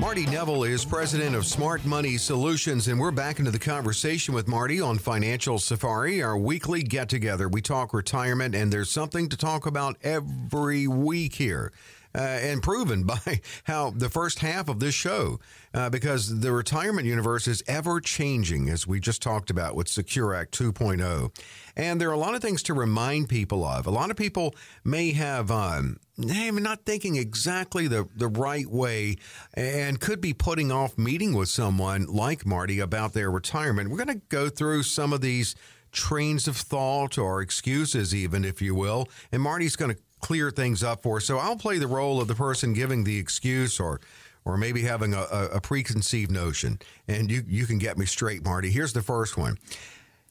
[0.00, 4.48] Marty Nevel is president of Smart Money Solutions, and we're back into the conversation with
[4.48, 7.50] Marty on Financial Safari, our weekly get together.
[7.50, 11.70] We talk retirement, and there's something to talk about every week here.
[12.12, 15.38] Uh, and proven by how the first half of this show,
[15.74, 20.34] uh, because the retirement universe is ever changing, as we just talked about with Secure
[20.34, 21.30] Act 2.0.
[21.76, 23.86] And there are a lot of things to remind people of.
[23.86, 25.50] A lot of people may have.
[25.52, 29.16] Um, I'm not thinking exactly the, the right way
[29.54, 33.90] and could be putting off meeting with someone like Marty about their retirement.
[33.90, 35.54] We're going to go through some of these
[35.92, 39.08] trains of thought or excuses, even, if you will.
[39.32, 41.24] And Marty's going to clear things up for us.
[41.24, 44.00] So I'll play the role of the person giving the excuse or
[44.46, 45.20] or maybe having a,
[45.52, 46.78] a, preconceived notion.
[47.06, 48.70] And you, you can get me straight, Marty.
[48.70, 49.58] Here's the first one.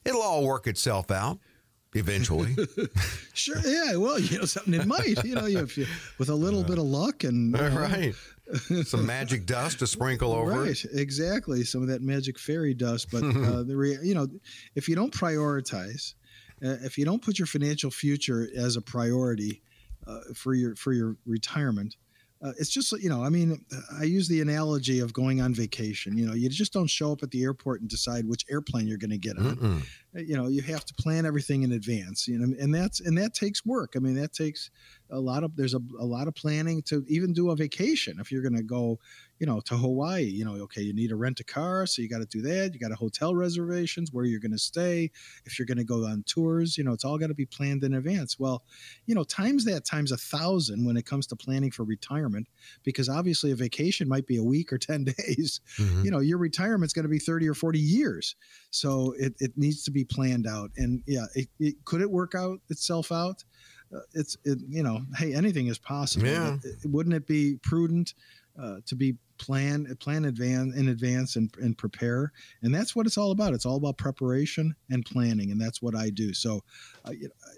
[0.04, 1.38] It'll all work itself out
[1.94, 2.56] eventually.
[3.34, 3.60] sure.
[3.64, 3.96] Yeah.
[3.96, 5.24] Well, you know, something it might.
[5.24, 5.86] You know, if you,
[6.18, 8.14] with a little uh, bit of luck and uh, right,
[8.84, 10.62] some magic dust to sprinkle over.
[10.62, 10.84] Right.
[10.92, 11.64] Exactly.
[11.64, 13.08] Some of that magic fairy dust.
[13.10, 14.28] But uh, the re- you know,
[14.74, 16.14] if you don't prioritize,
[16.64, 19.62] uh, if you don't put your financial future as a priority
[20.06, 21.96] uh, for your for your retirement,
[22.42, 23.64] uh, it's just you know i mean
[23.98, 27.22] i use the analogy of going on vacation you know you just don't show up
[27.22, 29.82] at the airport and decide which airplane you're going to get on Mm-mm.
[30.16, 33.16] Uh, you know you have to plan everything in advance you know and that's and
[33.18, 34.70] that takes work i mean that takes
[35.10, 38.30] a lot of there's a, a lot of planning to even do a vacation if
[38.30, 38.98] you're going to go
[39.40, 42.10] you know, to Hawaii, you know, okay, you need to rent a car, so you
[42.10, 42.74] got to do that.
[42.74, 45.10] You got a hotel reservations, where you're going to stay.
[45.46, 47.82] If you're going to go on tours, you know, it's all got to be planned
[47.82, 48.38] in advance.
[48.38, 48.62] Well,
[49.06, 52.48] you know, times that times a thousand when it comes to planning for retirement,
[52.84, 55.62] because obviously a vacation might be a week or 10 days.
[55.78, 56.04] Mm-hmm.
[56.04, 58.36] You know, your retirement's going to be 30 or 40 years.
[58.70, 60.70] So it, it needs to be planned out.
[60.76, 63.42] And yeah, it, it could it work out itself out?
[64.12, 66.26] It's, it, you know, hey, anything is possible.
[66.26, 66.56] Yeah.
[66.84, 68.14] Wouldn't it be prudent
[68.60, 72.30] uh, to be plan plan advance in advance and, and prepare
[72.62, 75.96] and that's what it's all about it's all about preparation and planning and that's what
[75.96, 76.60] i do so
[77.06, 77.12] uh,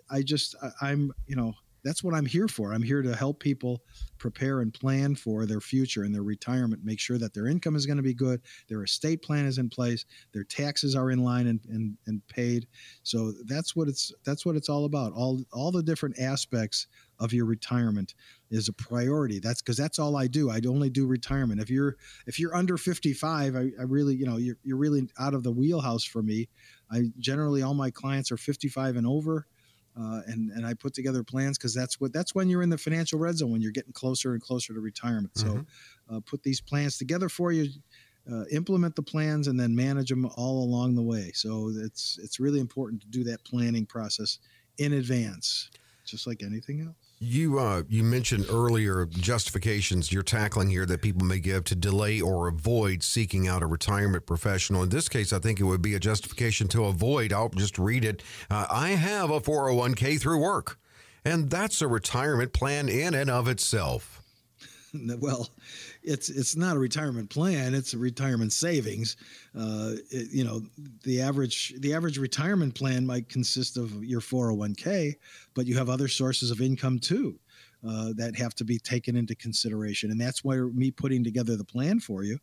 [0.08, 3.40] i just I, i'm you know that's what i'm here for i'm here to help
[3.40, 3.82] people
[4.18, 7.86] prepare and plan for their future and their retirement make sure that their income is
[7.86, 11.46] going to be good their estate plan is in place their taxes are in line
[11.46, 12.66] and, and, and paid
[13.02, 16.86] so that's what it's that's what it's all about all all the different aspects
[17.22, 18.14] of your retirement
[18.50, 19.38] is a priority.
[19.38, 20.50] That's because that's all I do.
[20.50, 21.60] I only do retirement.
[21.60, 25.32] If you're if you're under 55, I, I really you know you're you're really out
[25.32, 26.48] of the wheelhouse for me.
[26.90, 29.46] I generally all my clients are 55 and over.
[29.98, 32.78] Uh, and and I put together plans because that's what that's when you're in the
[32.78, 35.34] financial red zone when you're getting closer and closer to retirement.
[35.34, 35.60] Mm-hmm.
[36.10, 37.68] So, uh, put these plans together for you,
[38.30, 41.30] uh, implement the plans, and then manage them all along the way.
[41.34, 44.38] So it's it's really important to do that planning process
[44.78, 45.70] in advance,
[46.06, 47.11] just like anything else.
[47.24, 52.20] You uh, you mentioned earlier justifications you're tackling here that people may give to delay
[52.20, 54.82] or avoid seeking out a retirement professional.
[54.82, 57.32] In this case, I think it would be a justification to avoid.
[57.32, 58.24] I'll just read it.
[58.50, 60.80] Uh, I have a 401k through work,
[61.24, 64.20] and that's a retirement plan in and of itself.
[65.20, 65.48] well,
[66.02, 69.16] it's it's not a retirement plan; it's a retirement savings.
[69.56, 70.62] Uh, it, you know,
[71.04, 75.14] the average the average retirement plan might consist of your 401k,
[75.54, 77.38] but you have other sources of income too
[77.86, 81.64] uh, that have to be taken into consideration, and that's why me putting together the
[81.64, 82.38] plan for you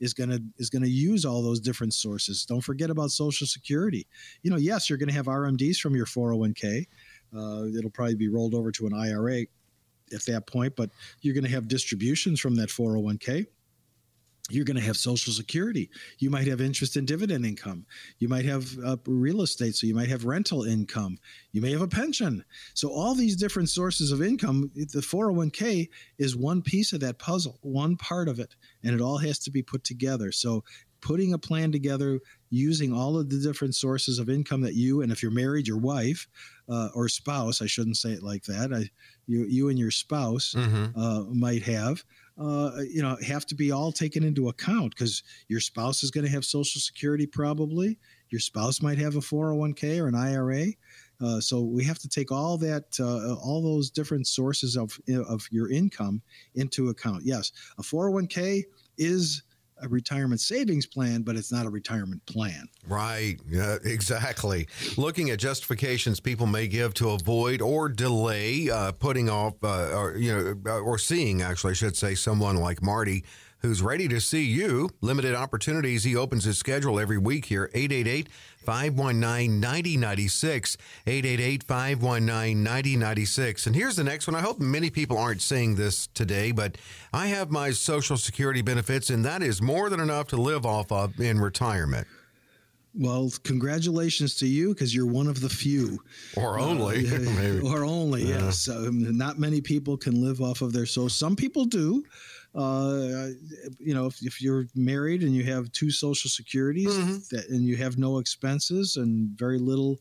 [0.00, 2.44] is gonna is gonna use all those different sources.
[2.44, 4.06] Don't forget about Social Security.
[4.42, 6.86] You know, yes, you're gonna have RMDs from your 401k.
[7.34, 9.46] Uh, it'll probably be rolled over to an IRA
[10.12, 13.46] at that point, but you're going to have distributions from that 401k.
[14.50, 15.88] You're going to have Social Security.
[16.18, 17.86] You might have interest in dividend income.
[18.18, 19.76] You might have uh, real estate.
[19.76, 21.18] So you might have rental income.
[21.52, 22.44] You may have a pension.
[22.74, 27.60] So, all these different sources of income, the 401k is one piece of that puzzle,
[27.62, 30.32] one part of it, and it all has to be put together.
[30.32, 30.64] So,
[31.00, 32.20] putting a plan together
[32.50, 35.78] using all of the different sources of income that you and if you're married your
[35.78, 36.28] wife
[36.68, 38.90] uh, or spouse i shouldn't say it like that I,
[39.26, 40.98] you, you and your spouse mm-hmm.
[40.98, 42.04] uh, might have
[42.38, 46.24] uh, you know have to be all taken into account because your spouse is going
[46.24, 47.98] to have social security probably
[48.30, 50.72] your spouse might have a 401k or an ira
[51.22, 54.98] uh, so we have to take all that, uh, all those different sources of
[55.28, 56.20] of your income
[56.54, 57.22] into account.
[57.24, 58.64] Yes, a 401k
[58.98, 59.42] is
[59.82, 62.68] a retirement savings plan, but it's not a retirement plan.
[62.86, 63.36] Right.
[63.48, 64.68] Yeah, exactly.
[64.96, 70.16] Looking at justifications people may give to avoid or delay uh, putting off, uh, or
[70.16, 70.32] you
[70.64, 73.24] know, or seeing actually, I should say, someone like Marty
[73.62, 74.90] who's ready to see you.
[75.00, 76.04] Limited opportunities.
[76.04, 77.70] He opens his schedule every week here.
[77.72, 80.76] 888 519 9096.
[81.06, 83.66] 888 519 9096.
[83.66, 84.34] And here's the next one.
[84.34, 86.76] I hope many people aren't saying this today, but
[87.12, 90.90] I have my Social Security benefits, and that is more than enough to live off
[90.90, 92.06] of in retirement.
[92.94, 95.98] Well, congratulations to you because you're one of the few.
[96.36, 97.06] Or only.
[97.12, 98.44] Uh, or only, yeah.
[98.44, 98.68] yes.
[98.68, 102.04] Um, not many people can live off of their so some people do.
[102.54, 103.28] Uh,
[103.78, 107.16] you know, if, if, you're married and you have two social securities mm-hmm.
[107.30, 109.98] that, and you have no expenses and very little,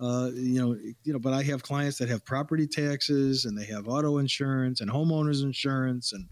[0.00, 3.64] uh, you know, you know, but I have clients that have property taxes and they
[3.66, 6.28] have auto insurance and homeowners insurance and,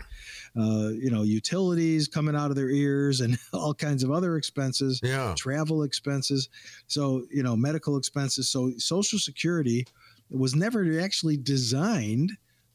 [0.58, 5.00] uh, you know, utilities coming out of their ears and all kinds of other expenses,
[5.02, 5.32] yeah.
[5.38, 6.50] travel expenses.
[6.86, 8.50] So, you know, medical expenses.
[8.50, 9.86] So social security
[10.28, 12.32] was never actually designed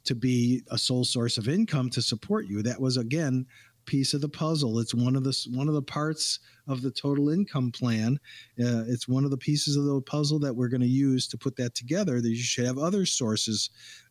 [0.07, 2.61] to be a sole source of income to support you.
[2.63, 3.45] That was again
[3.87, 4.79] piece of the puzzle.
[4.79, 8.19] It's one of the one of the parts of the total income plan.
[8.59, 11.37] Uh, it's one of the pieces of the puzzle that we're going to use to
[11.37, 12.21] put that together.
[12.21, 13.69] That you should have other sources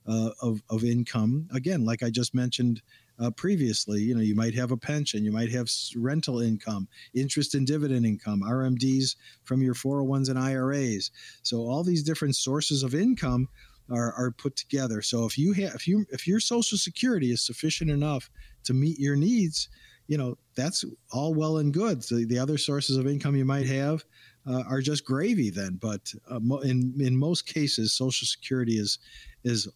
[0.08, 1.48] uh, of of income.
[1.54, 2.82] Again, like I just mentioned
[3.18, 7.54] uh, previously, you know, you might have a pension, you might have rental income, interest
[7.54, 11.10] and dividend income, RMDs from your 401s and IRAs.
[11.42, 13.48] So all these different sources of income
[13.90, 15.02] are, are put together.
[15.02, 18.30] So if you have if you if your social security is sufficient enough
[18.64, 19.68] to meet your needs,
[20.06, 22.02] you know that's all well and good.
[22.02, 24.04] So the other sources of income you might have
[24.46, 25.78] uh, are just gravy then.
[25.80, 28.98] But uh, in in most cases, social security is
[29.44, 29.68] is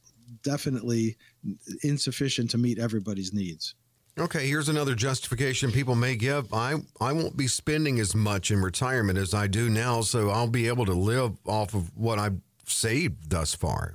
[0.43, 1.17] definitely
[1.83, 3.75] insufficient to meet everybody's needs.
[4.19, 6.53] Okay, here's another justification people may give.
[6.53, 10.49] I, I won't be spending as much in retirement as I do now, so I'll
[10.49, 12.39] be able to live off of what I've
[12.71, 13.95] saved thus far.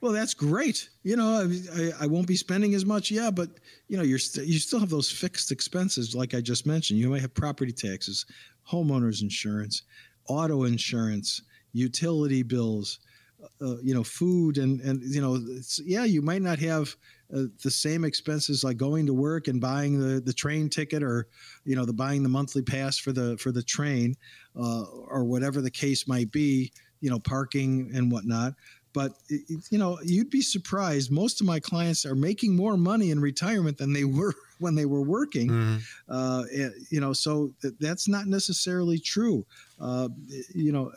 [0.00, 0.90] Well, that's great.
[1.02, 3.48] You know, I, I won't be spending as much, yeah, but
[3.88, 7.00] you know, you're st- you still have those fixed expenses, like I just mentioned.
[7.00, 8.26] You might have property taxes,
[8.70, 9.82] homeowners insurance,
[10.28, 11.40] auto insurance,
[11.72, 12.98] utility bills,
[13.42, 15.40] uh, uh you know, food, and and you know,
[15.82, 16.94] yeah, you might not have
[17.34, 21.28] uh, the same expenses like going to work and buying the the train ticket or
[21.64, 24.14] you know the buying the monthly pass for the for the train
[24.54, 26.70] uh, or whatever the case might be
[27.04, 28.54] you know parking and whatnot.
[28.94, 31.12] But you know you'd be surprised.
[31.12, 34.86] Most of my clients are making more money in retirement than they were when they
[34.86, 35.50] were working.
[35.50, 35.78] Mm-hmm.
[36.08, 36.44] uh,
[36.90, 39.44] you know so that's not necessarily true.
[39.78, 40.08] Uh,
[40.54, 40.92] you know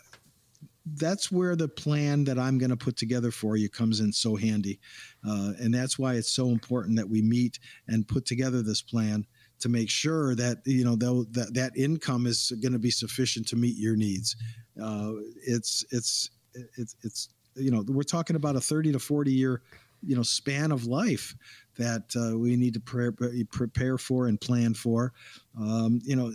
[0.95, 4.37] that's where the plan that i'm going to put together for you comes in so
[4.37, 4.79] handy.
[5.27, 9.25] Uh, and that's why it's so important that we meet and put together this plan
[9.59, 13.55] to make sure that you know that that income is going to be sufficient to
[13.55, 14.35] meet your needs
[14.81, 15.13] uh,
[15.45, 16.29] it's it's
[16.77, 19.61] it's it's you know we're talking about a 30 to 40 year
[20.03, 21.35] you know span of life
[21.77, 25.13] that uh, we need to pre- prepare for and plan for.
[25.59, 26.31] Um, you know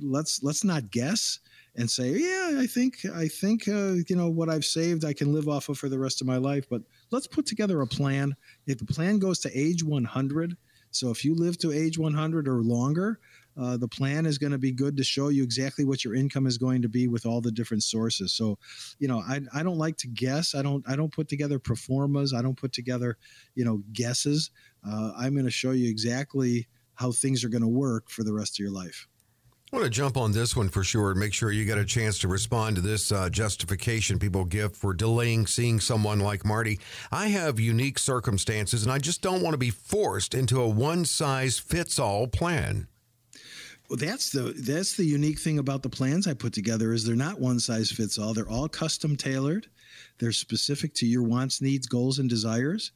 [0.00, 1.38] let's let's not guess
[1.76, 5.32] and say yeah i think i think uh, you know what i've saved i can
[5.32, 6.66] live off of for the rest of my life.
[6.68, 8.34] But let's put together a plan.
[8.66, 10.56] If the plan goes to age 100
[10.90, 13.20] so if you live to age 100 or longer
[13.58, 16.46] uh, the plan is going to be good to show you exactly what your income
[16.46, 18.32] is going to be with all the different sources.
[18.32, 18.58] So,
[18.98, 20.54] you know, I, I don't like to guess.
[20.54, 22.34] I don't I don't put together pro formas.
[22.34, 23.16] I don't put together,
[23.54, 24.50] you know, guesses.
[24.86, 28.32] Uh, I'm going to show you exactly how things are going to work for the
[28.32, 29.06] rest of your life.
[29.72, 31.84] I want to jump on this one for sure and make sure you get a
[31.84, 36.78] chance to respond to this uh, justification people give for delaying seeing someone like Marty.
[37.10, 41.04] I have unique circumstances and I just don't want to be forced into a one
[41.04, 42.86] size fits all plan.
[43.88, 47.14] Well, that's the that's the unique thing about the plans I put together is they're
[47.14, 48.34] not one size fits all.
[48.34, 49.68] They're all custom tailored.
[50.18, 52.92] They're specific to your wants, needs, goals, and desires.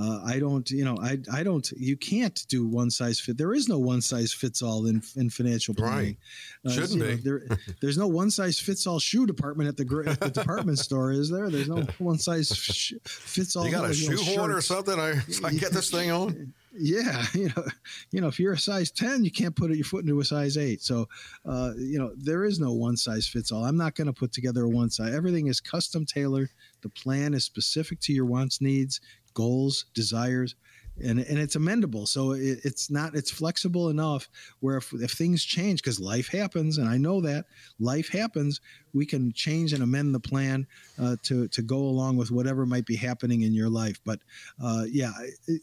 [0.00, 3.36] Uh, I don't, you know, I, I don't, you can't do one size fit.
[3.36, 6.16] There is no one size fits all in, in financial planning.
[6.64, 6.72] Right.
[6.72, 7.06] Shouldn't be.
[7.06, 10.78] Know, there, there's no one size fits all shoe department at the, at the department
[10.78, 11.50] store, is there?
[11.50, 13.66] There's no one size sh- fits all.
[13.66, 14.98] You got a shoehorn or something?
[14.98, 15.10] I,
[15.44, 16.54] I can get this thing on.
[16.74, 17.64] Yeah, you know,
[18.10, 20.56] you know, if you're a size ten, you can't put your foot into a size
[20.56, 20.82] eight.
[20.82, 21.08] So,
[21.44, 23.64] uh, you know, there is no one size fits all.
[23.64, 25.14] I'm not going to put together a one size.
[25.14, 26.41] Everything is custom tailored.
[26.82, 29.00] The plan is specific to your wants, needs,
[29.34, 30.54] goals, desires,
[31.02, 32.06] and and it's amendable.
[32.06, 34.28] So it, it's not it's flexible enough
[34.60, 37.46] where if, if things change because life happens, and I know that
[37.80, 38.60] life happens,
[38.92, 40.66] we can change and amend the plan
[41.00, 43.98] uh, to to go along with whatever might be happening in your life.
[44.04, 44.20] But
[44.62, 45.12] uh, yeah,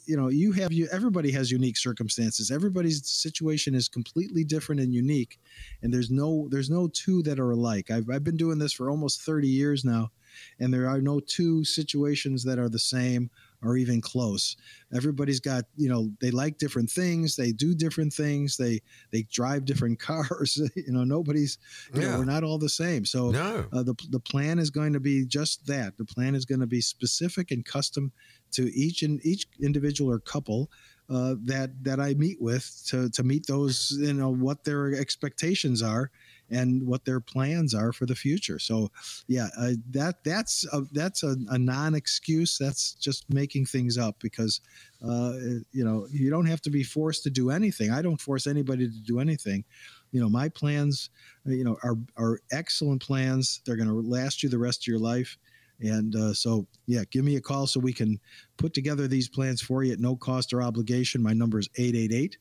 [0.05, 2.49] you know, you have you everybody has unique circumstances.
[2.49, 5.39] Everybody's situation is completely different and unique,
[5.83, 7.91] and there's no there's no two that are alike.
[7.91, 10.11] I've I've been doing this for almost 30 years now
[10.59, 13.29] and there are no two situations that are the same
[13.61, 14.55] or even close.
[14.93, 18.81] Everybody's got, you know, they like different things, they do different things, they
[19.11, 20.61] they drive different cars.
[20.75, 21.57] you know, nobody's,
[21.93, 22.11] you yeah.
[22.11, 23.05] know, we're not all the same.
[23.05, 23.65] So no.
[23.73, 25.97] uh, the the plan is going to be just that.
[25.97, 28.11] The plan is going to be specific and custom
[28.51, 30.69] to each and each individual or couple.
[31.09, 35.81] Uh, that that I meet with to to meet those you know what their expectations
[35.81, 36.11] are
[36.51, 38.59] and what their plans are for the future.
[38.59, 38.91] So,
[39.27, 42.57] yeah, uh, that that's a, that's a, a non-excuse.
[42.57, 44.61] That's just making things up because
[45.03, 45.33] uh,
[45.71, 47.91] you know you don't have to be forced to do anything.
[47.91, 49.63] I don't force anybody to do anything.
[50.11, 51.09] You know, my plans,
[51.47, 53.61] uh, you know, are are excellent plans.
[53.65, 55.37] They're going to last you the rest of your life.
[55.81, 58.19] And uh, so, yeah, give me a call so we can
[58.57, 61.23] put together these plans for you at no cost or obligation.
[61.23, 62.37] My number is 888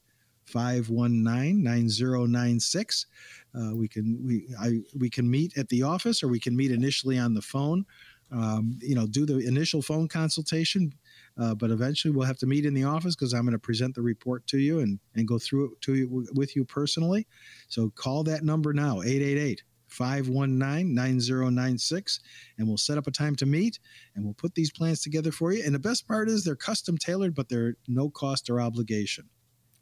[0.47, 3.07] 519 9096.
[3.55, 6.71] Uh, we can we I we can meet at the office or we can meet
[6.71, 7.85] initially on the phone.
[8.31, 10.93] Um, you know, do the initial phone consultation,
[11.39, 13.95] uh, but eventually we'll have to meet in the office because I'm going to present
[13.95, 17.27] the report to you and and go through it to you with you personally.
[17.69, 22.21] So call that number now 888 519 9096
[22.59, 23.79] and we'll set up a time to meet
[24.15, 25.63] and we'll put these plans together for you.
[25.65, 29.29] And the best part is they're custom tailored, but they're no cost or obligation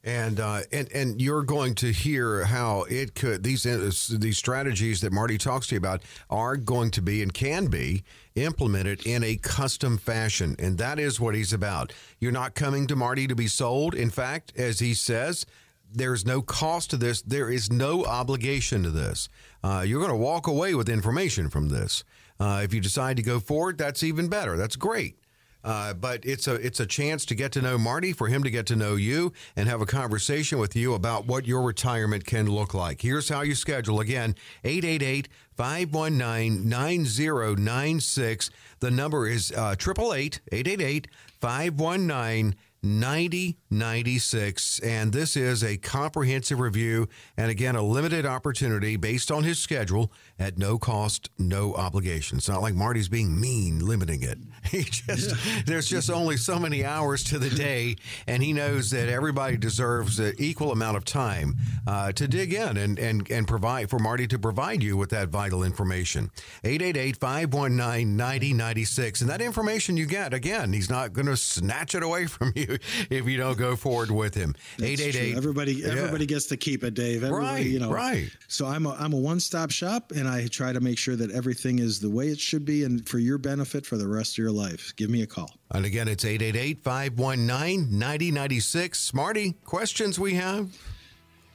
[0.06, 5.00] and uh, and and you're going to hear how it could these uh, these strategies
[5.00, 8.04] that Marty talks to you about are going to be and can be
[8.36, 11.92] implemented in a custom fashion, and that is what he's about.
[12.20, 13.94] You're not coming to Marty to be sold.
[13.94, 15.44] In fact, as he says.
[15.88, 17.22] There's no cost to this.
[17.22, 19.28] There is no obligation to this.
[19.62, 22.02] Uh, you're going to walk away with information from this.
[22.40, 24.56] Uh, if you decide to go forward, that's even better.
[24.56, 25.16] That's great.
[25.64, 28.50] Uh, but it's a it's a chance to get to know Marty, for him to
[28.50, 32.48] get to know you, and have a conversation with you about what your retirement can
[32.48, 33.00] look like.
[33.00, 38.50] Here's how you schedule again 888 519 9096.
[38.80, 41.08] The number is 888 888
[41.40, 42.54] 519
[42.86, 44.78] 9096.
[44.80, 50.12] And this is a comprehensive review and again, a limited opportunity based on his schedule
[50.38, 52.38] at no cost, no obligation.
[52.38, 54.38] It's not like Marty's being mean limiting it.
[54.66, 55.62] He just, yeah.
[55.64, 57.94] there's just only so many hours to the day,
[58.26, 61.54] and he knows that everybody deserves an equal amount of time
[61.86, 65.28] uh, to dig in and, and, and provide for Marty to provide you with that
[65.28, 66.32] vital information.
[66.64, 69.20] 888 519 9096.
[69.20, 72.75] And that information you get, again, he's not going to snatch it away from you
[73.10, 74.54] if you don't go forward with him.
[74.82, 75.36] Eight eight eight.
[75.36, 76.28] Everybody, everybody yeah.
[76.28, 77.24] gets to keep it, Dave.
[77.24, 77.90] Everybody, right, you know.
[77.90, 78.30] Right.
[78.48, 81.30] So I'm a, I'm a one stop shop, and I try to make sure that
[81.30, 84.38] everything is the way it should be, and for your benefit for the rest of
[84.38, 84.92] your life.
[84.96, 85.50] Give me a call.
[85.70, 89.00] And again, it's 888 519 9096.
[89.00, 90.70] Smarty, questions we have?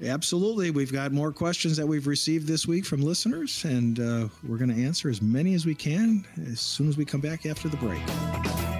[0.03, 0.71] Absolutely.
[0.71, 4.75] We've got more questions that we've received this week from listeners, and uh, we're going
[4.75, 7.77] to answer as many as we can as soon as we come back after the
[7.77, 8.70] break.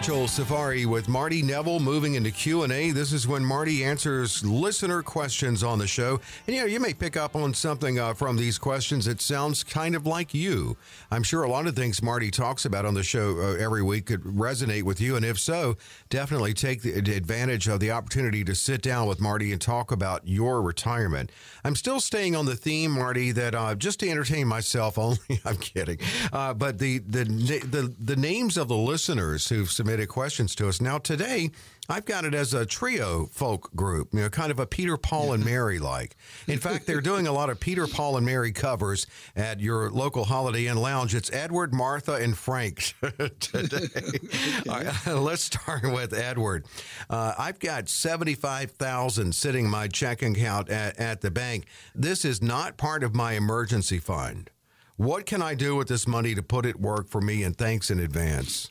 [0.00, 2.90] Financial Safari with Marty Nevel moving into Q&A.
[2.90, 6.18] This is when Marty answers listener questions on the show.
[6.46, 9.62] And you know, you may pick up on something uh, from these questions that sounds
[9.62, 10.78] kind of like you.
[11.10, 14.06] I'm sure a lot of things Marty talks about on the show uh, every week
[14.06, 15.16] could resonate with you.
[15.16, 15.76] And if so,
[16.08, 20.62] definitely take advantage of the opportunity to sit down with Marty and talk about your
[20.62, 21.30] retirement.
[21.62, 25.58] I'm still staying on the theme, Marty, that uh, just to entertain myself only, I'm
[25.58, 25.98] kidding.
[26.32, 30.80] Uh, but the, the, the, the names of the listeners who've submitted questions to us.
[30.80, 31.50] Now, today,
[31.88, 35.32] I've got it as a trio folk group, you know, kind of a Peter, Paul,
[35.32, 36.16] and Mary like.
[36.46, 40.24] In fact, they're doing a lot of Peter, Paul, and Mary covers at your local
[40.24, 41.14] Holiday Inn lounge.
[41.14, 42.94] It's Edward, Martha, and Frank
[43.40, 43.88] today.
[44.66, 46.66] right, let's start with Edward.
[47.08, 51.66] Uh, I've got seventy-five thousand sitting in my checking account at, at the bank.
[51.94, 54.50] This is not part of my emergency fund.
[54.96, 57.42] What can I do with this money to put it work for me?
[57.42, 58.70] And thanks in advance.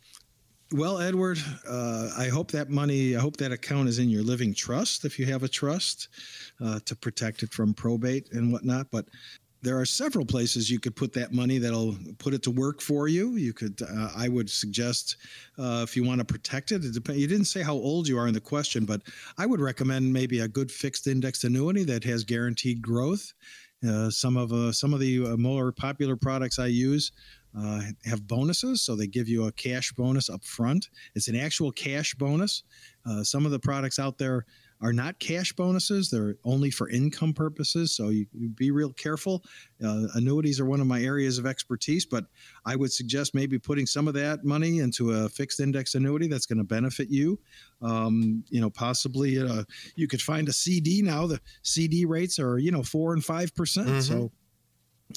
[0.72, 4.54] Well, Edward, uh, I hope that money, I hope that account is in your living
[4.54, 6.10] trust if you have a trust
[6.64, 8.92] uh, to protect it from probate and whatnot.
[8.92, 9.06] But
[9.64, 13.08] there are several places you could put that money that'll put it to work for
[13.08, 13.36] you.
[13.36, 15.18] You could, uh, I would suggest,
[15.58, 18.28] uh, if you want to protect it, it you didn't say how old you are
[18.28, 19.02] in the question, but
[19.40, 23.34] I would recommend maybe a good fixed indexed annuity that has guaranteed growth.
[23.88, 27.14] Uh, some of uh, some of the uh, more popular products I use
[27.58, 30.90] uh, have bonuses, so they give you a cash bonus up front.
[31.16, 32.64] It's an actual cash bonus.
[33.06, 34.46] Uh, some of the products out there
[34.82, 37.96] are not cash bonuses; they're only for income purposes.
[37.96, 39.44] So you, you be real careful.
[39.84, 42.26] Uh, annuities are one of my areas of expertise, but
[42.66, 46.46] I would suggest maybe putting some of that money into a fixed index annuity that's
[46.46, 47.40] going to benefit you.
[47.82, 49.64] Um, you know, possibly uh,
[49.96, 51.26] you could find a CD now.
[51.26, 53.88] The CD rates are you know four and five percent.
[53.88, 54.00] Mm-hmm.
[54.02, 54.32] So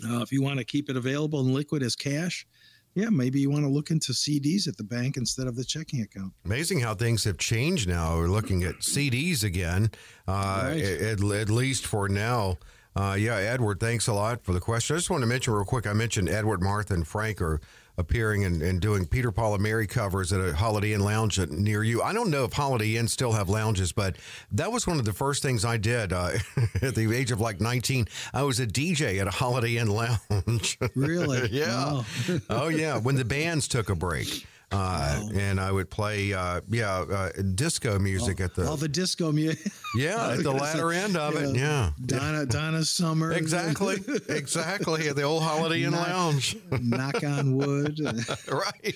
[0.07, 2.47] uh, if you want to keep it available and liquid as cash,
[2.95, 6.03] yeah, maybe you want to look into CDs at the bank instead of the checking
[6.03, 6.33] account.
[6.45, 8.17] Amazing how things have changed now.
[8.17, 9.91] We're looking at CDs again,
[10.29, 10.83] uh, right.
[10.83, 12.59] at, at, least for now.
[12.95, 14.95] Uh, yeah, Edward, thanks a lot for the question.
[14.95, 15.87] I just want to mention real quick.
[15.87, 17.61] I mentioned Edward, Martha, and Frank are
[17.99, 21.83] appearing and, and, doing Peter, Paul, and Mary covers at a Holiday Inn lounge near
[21.83, 22.03] you.
[22.03, 24.17] I don't know if Holiday Inn still have lounges, but
[24.53, 26.33] that was one of the first things I did uh,
[26.83, 28.07] at the age of like 19.
[28.33, 30.79] I was a DJ at a Holiday Inn lounge.
[30.95, 31.49] Really?
[31.51, 32.03] yeah.
[32.51, 32.99] oh, yeah.
[32.99, 34.47] When the bands took a break.
[34.73, 35.29] Uh, wow.
[35.35, 39.31] And I would play, uh, yeah, uh, disco music all, at the all the disco
[39.33, 39.73] music.
[39.95, 41.55] Yeah, at the latter end of it.
[41.55, 43.31] Yeah, Donna Donna Summer.
[43.43, 43.97] Exactly,
[44.27, 45.09] exactly.
[45.09, 46.57] At the old Holiday Inn knock, Lounge.
[46.81, 48.01] knock on wood.
[48.49, 48.95] right,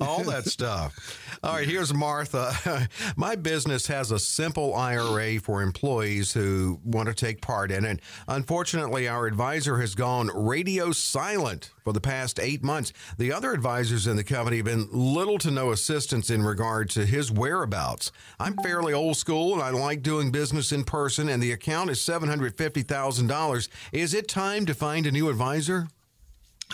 [0.00, 0.94] all that stuff.
[1.46, 2.88] All right, here's Martha.
[3.16, 8.00] My business has a simple IRA for employees who want to take part in it.
[8.26, 12.92] Unfortunately, our advisor has gone radio silent for the past eight months.
[13.16, 17.06] The other advisors in the company have been little to no assistance in regard to
[17.06, 18.10] his whereabouts.
[18.40, 22.00] I'm fairly old school and I like doing business in person, and the account is
[22.00, 23.68] $750,000.
[23.92, 25.86] Is it time to find a new advisor?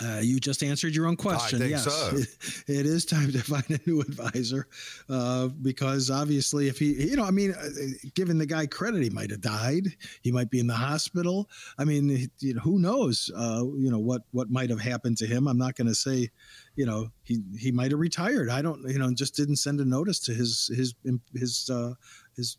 [0.01, 1.61] Uh, you just answered your own question.
[1.69, 2.17] yes, so.
[2.67, 4.67] it is time to find a new advisor
[5.07, 7.69] uh, because obviously, if he, you know, I mean, uh,
[8.15, 9.89] giving the guy credit, he might have died.
[10.21, 11.47] He might be in the hospital.
[11.77, 13.29] I mean, you know, who knows?
[13.35, 15.47] Uh, you know what what might have happened to him.
[15.47, 16.31] I'm not going to say,
[16.75, 18.49] you know, he he might have retired.
[18.49, 20.95] I don't, you know, just didn't send a notice to his his
[21.33, 21.93] his uh,
[22.35, 22.57] his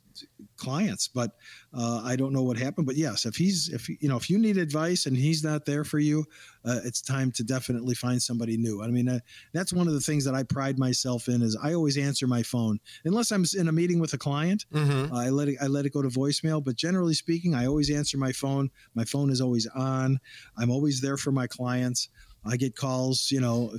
[0.56, 1.08] clients.
[1.08, 1.32] But
[1.72, 2.86] uh, i don't know what happened.
[2.86, 5.84] But yes if he's if you know if you need advice and he's not there
[5.84, 6.24] for you
[6.64, 8.82] uh, it's time to definitely find somebody new.
[8.82, 9.18] I mean uh,
[9.52, 12.42] that's one of the things that i pride myself in is i always answer my
[12.42, 12.78] phone.
[13.04, 15.12] Unless i'm in a meeting with a client mm-hmm.
[15.12, 16.62] i let it i let it go to voicemail.
[16.62, 18.70] But generally speaking i always answer my phone.
[18.94, 20.20] My phone is always on.
[20.56, 22.08] I'm always there for my clients
[22.46, 23.72] I get calls, you know,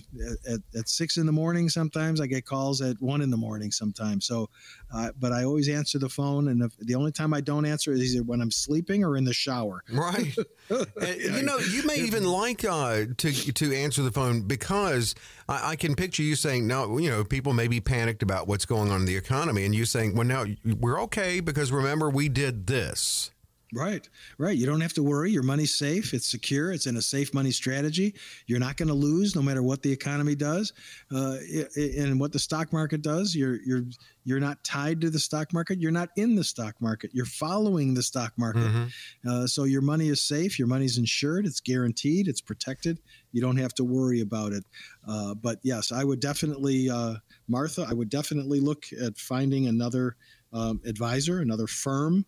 [0.49, 1.70] at, at, six in the morning.
[1.70, 3.72] Sometimes I get calls at one in the morning.
[3.72, 4.49] Sometimes, so,
[4.93, 7.91] uh, but I always answer the phone, and if, the only time I don't answer
[7.91, 9.84] is either when I'm sleeping or in the shower.
[9.91, 10.36] Right.
[10.70, 15.13] you know, you may even like uh, to to answer the phone because
[15.47, 18.66] I, I, can picture you saying, "No, you know, people may be panicked about what's
[18.66, 20.45] going on in the economy," and you saying, "Well, now
[20.80, 23.32] we're okay because remember we did this."
[23.76, 24.07] Right,
[24.38, 24.55] right.
[24.55, 25.32] You don't have to worry.
[25.32, 26.13] Your money's safe.
[26.13, 26.71] It's secure.
[26.71, 28.15] It's in a safe money strategy.
[28.47, 30.71] You're not going to lose no matter what the economy does,
[31.13, 31.36] uh,
[31.76, 33.36] and what the stock market does.
[33.36, 33.84] You're you're
[34.23, 35.82] you're not tied to the stock market.
[35.82, 37.11] You're not in the stock market.
[37.13, 38.63] You're following the stock market.
[38.63, 39.30] Mm-hmm.
[39.30, 40.57] Uh, so your money is safe.
[40.57, 41.45] Your money's insured.
[41.45, 42.30] It's guaranteed.
[42.30, 42.99] It's protected.
[43.34, 44.63] You don't have to worry about it.
[45.05, 47.15] Uh, but yes, I would definitely, uh,
[47.49, 47.86] Martha.
[47.88, 50.15] I would definitely look at finding another
[50.53, 52.26] um, advisor, another firm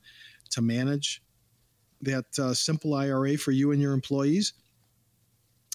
[0.51, 1.21] to manage
[2.01, 4.53] that uh, simple IRA for you and your employees.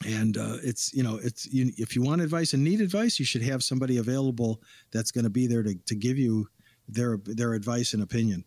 [0.06, 3.24] and uh, it's you know it's you, if you want advice and need advice you
[3.24, 4.60] should have somebody available
[4.90, 6.48] that's going to be there to, to give you
[6.88, 8.44] their their advice and opinion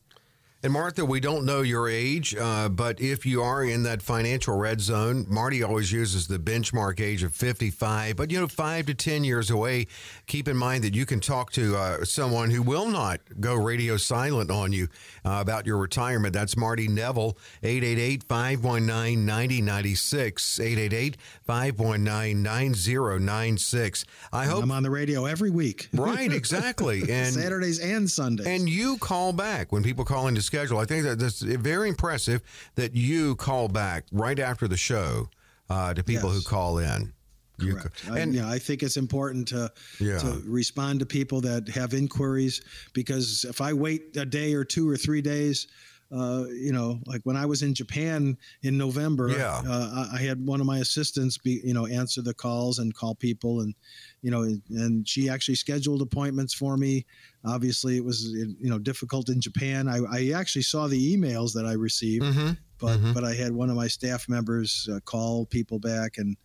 [0.64, 4.58] and Martha, we don't know your age, uh, but if you are in that financial
[4.58, 8.16] red zone, Marty always uses the benchmark age of 55.
[8.16, 9.86] But, you know, five to 10 years away,
[10.26, 13.96] keep in mind that you can talk to uh, someone who will not go radio
[13.98, 14.88] silent on you
[15.24, 16.34] uh, about your retirement.
[16.34, 20.60] That's Marty Nevel, 888 519 9096.
[20.60, 24.06] 888 519 9096.
[24.34, 24.64] I hope.
[24.64, 25.90] I'm on the radio every week.
[25.94, 27.04] Right, exactly.
[27.16, 28.48] And Saturdays and Sundays.
[28.48, 30.78] And you call back when people call in to schedule.
[30.78, 32.42] I think that that's very impressive
[32.76, 35.30] that you call back right after the show
[35.70, 36.44] uh, to people yes.
[36.44, 37.14] who call in.
[37.60, 38.06] Correct.
[38.06, 40.18] You, and I, yeah, I think it's important to yeah.
[40.20, 42.62] to respond to people that have inquiries
[42.94, 45.68] because if I wait a day or two or three days,
[46.16, 49.62] uh, you know, like when I was in Japan in November, yeah.
[49.68, 53.16] Uh, I had one of my assistants be, you know, answer the calls and call
[53.16, 53.76] people, and
[54.22, 57.06] you know, and she actually scheduled appointments for me.
[57.44, 59.90] Obviously, it was you know difficult in Japan.
[59.90, 62.52] I, I actually saw the emails that I received, mm-hmm.
[62.80, 63.14] but mm-hmm.
[63.14, 66.38] but I had one of my staff members uh, call people back and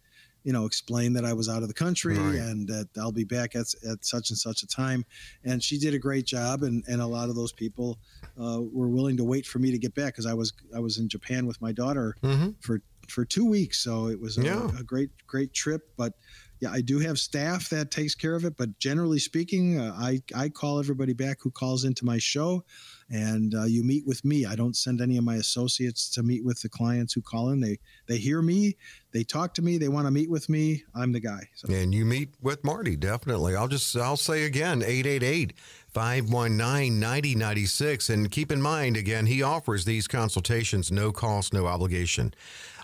[0.44, 2.36] you know, explain that I was out of the country right.
[2.36, 5.04] and that I'll be back at, at such and such a time.
[5.44, 6.62] And she did a great job.
[6.62, 7.98] And, and a lot of those people
[8.40, 10.98] uh, were willing to wait for me to get back because I was I was
[10.98, 12.50] in Japan with my daughter mm-hmm.
[12.60, 13.82] for for two weeks.
[13.82, 14.70] So it was a, yeah.
[14.78, 15.82] a, great great trip.
[15.96, 16.14] But
[16.60, 18.56] yeah, I do have staff that takes care of it.
[18.56, 22.64] But generally speaking, uh, I I call everybody back who calls into my show
[23.10, 24.46] and uh, you meet with me.
[24.46, 27.60] I don't send any of my associates to meet with the clients who call in.
[27.60, 28.76] They they hear me,
[29.12, 30.84] they talk to me, they want to meet with me.
[30.94, 31.48] I'm the guy.
[31.54, 31.72] So.
[31.72, 33.56] And you meet with Marty definitely.
[33.56, 35.54] I'll just I'll say again 888
[35.88, 42.32] 519 9096 and keep in mind again he offers these consultations no cost, no obligation.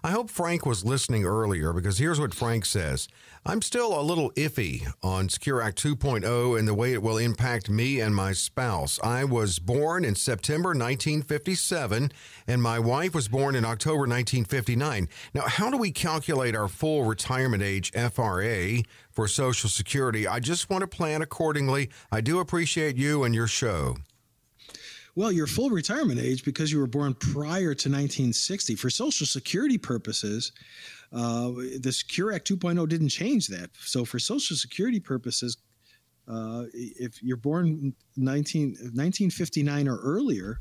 [0.04, 3.08] I hope Frank was listening earlier because here's what Frank says.
[3.44, 7.70] I'm still a little iffy on Secure Act 2.0 and the way it will impact
[7.70, 8.98] me and my spouse.
[9.02, 12.10] I was born in September 1957
[12.46, 15.08] and my wife was born in October 1959.
[15.32, 20.26] Now, how do we calculate our full retirement age FRA for Social Security?
[20.26, 21.90] I just want to plan accordingly.
[22.10, 23.96] I do appreciate you and your show.
[25.16, 29.78] Well, your full retirement age, because you were born prior to 1960, for Social Security
[29.78, 30.52] purposes,
[31.10, 33.70] uh, the Secure Act 2.0 didn't change that.
[33.80, 35.56] So for Social Security purposes,
[36.28, 40.60] uh, if you're born 19, 1959 or earlier,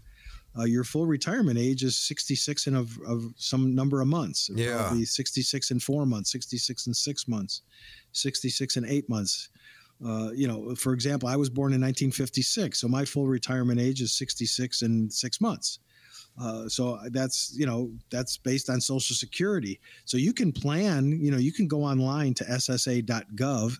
[0.57, 4.49] uh, your full retirement age is 66 and of, of some number of months.
[4.53, 4.77] Yeah.
[4.77, 7.63] Probably 66 and four months, 66 and six months,
[8.13, 9.49] 66 and eight months.
[10.03, 14.01] Uh, you know, for example, I was born in 1956, so my full retirement age
[14.01, 15.79] is 66 and six months.
[16.39, 19.79] Uh, so that's you know that's based on Social Security.
[20.03, 21.17] So you can plan.
[21.21, 23.79] You know, you can go online to SSA.gov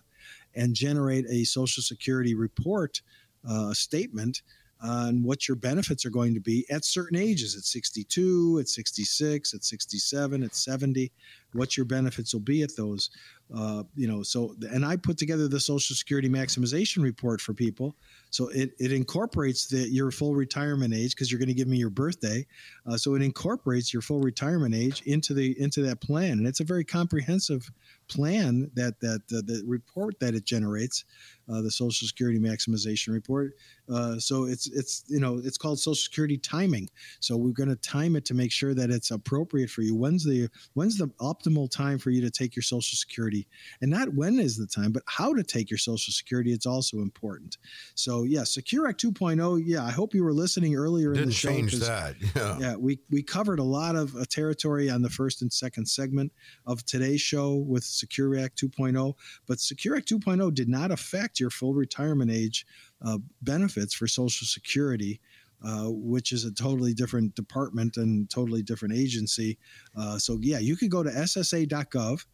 [0.54, 3.02] and generate a Social Security report
[3.48, 4.42] uh, statement
[4.82, 9.54] on what your benefits are going to be at certain ages at 62 at 66
[9.54, 11.12] at 67 at 70
[11.56, 13.10] what your benefits will be at those
[13.56, 17.96] uh, you know so and i put together the social security maximization report for people
[18.36, 21.78] so it, it incorporates the, your full retirement age because you're going to give me
[21.78, 22.46] your birthday.
[22.86, 26.60] Uh, so it incorporates your full retirement age into the into that plan, and it's
[26.60, 27.70] a very comprehensive
[28.08, 31.04] plan that that uh, the report that it generates,
[31.50, 33.54] uh, the Social Security maximization report.
[33.88, 36.90] Uh, so it's it's you know it's called Social Security timing.
[37.20, 39.94] So we're going to time it to make sure that it's appropriate for you.
[39.94, 41.10] When's the when's the
[41.46, 43.46] optimal time for you to take your Social Security,
[43.80, 46.52] and not when is the time, but how to take your Social Security.
[46.52, 47.58] It's also important.
[47.94, 49.62] So yeah, Secure Act 2.0.
[49.64, 51.48] Yeah, I hope you were listening earlier Didn't in the show.
[51.50, 52.14] change that.
[52.36, 52.58] Yeah.
[52.58, 56.32] yeah, we we covered a lot of uh, territory on the first and second segment
[56.66, 59.14] of today's show with Secure Act 2.0,
[59.46, 62.66] but Secure Act 2.0 did not affect your full retirement age
[63.04, 65.20] uh, benefits for Social Security.
[65.64, 69.58] Uh, which is a totally different department and totally different agency.
[69.96, 72.26] Uh, so yeah, you could go to SSA.gov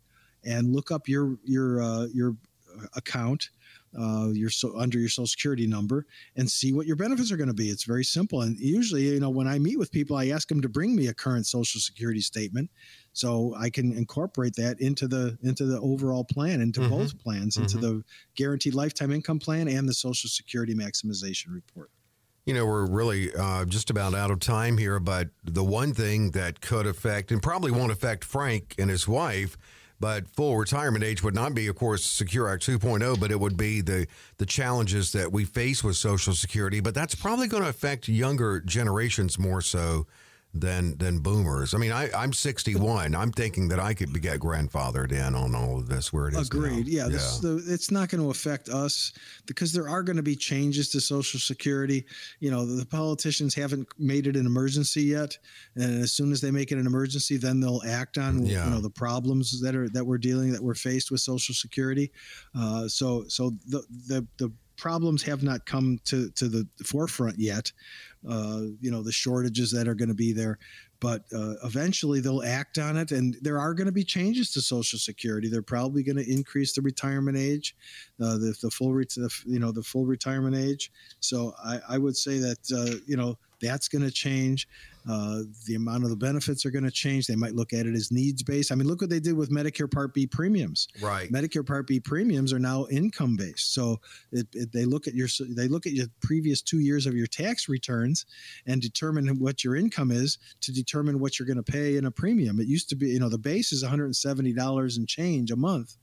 [0.44, 2.36] and look up your your uh, your
[2.96, 3.50] account
[3.98, 6.06] uh, your so under your social security number
[6.36, 7.68] and see what your benefits are going to be.
[7.68, 8.40] It's very simple.
[8.40, 11.08] And usually, you know, when I meet with people, I ask them to bring me
[11.08, 12.70] a current social security statement
[13.12, 16.90] so I can incorporate that into the into the overall plan, into mm-hmm.
[16.90, 17.64] both plans, mm-hmm.
[17.64, 18.02] into the
[18.34, 21.90] guaranteed lifetime income plan and the social security maximization report.
[22.44, 26.32] You know, we're really uh, just about out of time here, but the one thing
[26.32, 29.56] that could affect and probably won't affect Frank and his wife
[30.02, 33.56] but full retirement age would not be, of course, Secure Act 2.0, but it would
[33.56, 36.80] be the, the challenges that we face with Social Security.
[36.80, 40.08] But that's probably going to affect younger generations more so
[40.54, 41.72] than than boomers.
[41.74, 43.14] I mean, I, I'm 61.
[43.14, 46.48] I'm thinking that I could get grandfathered in on all of this where it is.
[46.48, 46.86] Agreed.
[46.86, 46.92] now.
[46.92, 49.12] Yeah, This, the, it's not going to affect us
[49.46, 52.04] because there are going to be changes to Social Security.
[52.40, 55.36] You know, the, the politicians haven't made it an emergency yet,
[55.74, 58.64] and as soon as they make it an emergency, then they'll act on Yeah.
[58.66, 62.12] you know the problems that are that we're dealing that we're faced with Social Security.
[62.54, 64.52] Uh, so so the the the
[64.82, 67.70] problems have not come to to the forefront yet.
[68.28, 70.58] Uh, you know the shortages that are going to be there
[71.00, 74.60] but uh, eventually they'll act on it and there are going to be changes to
[74.60, 77.74] social security they're probably going to increase the retirement age
[78.22, 81.98] uh, the, the full ret- the, you know the full retirement age so i, I
[81.98, 84.66] would say that uh, you know that's going to change
[85.08, 87.94] uh, the amount of the benefits are going to change they might look at it
[87.94, 91.30] as needs based i mean look what they did with medicare part b premiums Right.
[91.30, 93.74] Medicare Part B premiums are now income based.
[93.74, 94.00] So
[94.30, 97.26] it, it, they look at your they look at your previous two years of your
[97.26, 98.26] tax returns
[98.66, 102.10] and determine what your income is to determine what you're going to pay in a
[102.10, 102.60] premium.
[102.60, 105.96] It used to be, you know, the base is 170 dollars and change a month.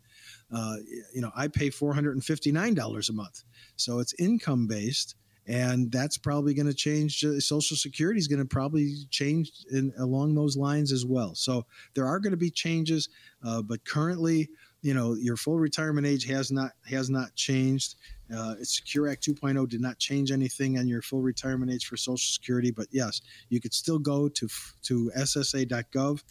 [0.54, 0.78] Uh,
[1.14, 3.44] you know, I pay 459 dollars a month,
[3.76, 5.16] so it's income based.
[5.48, 7.26] And that's probably going to change.
[7.26, 11.34] uh, Social Security is going to probably change in, along those lines as well.
[11.34, 13.10] So there are going to be changes,
[13.44, 14.50] uh, but currently,
[14.82, 17.96] you know your full retirement age has not has not changed
[18.36, 22.18] uh, secure act 2.0 did not change anything on your full retirement age for social
[22.18, 24.48] security but yes you could still go to
[24.82, 26.24] to ssa.gov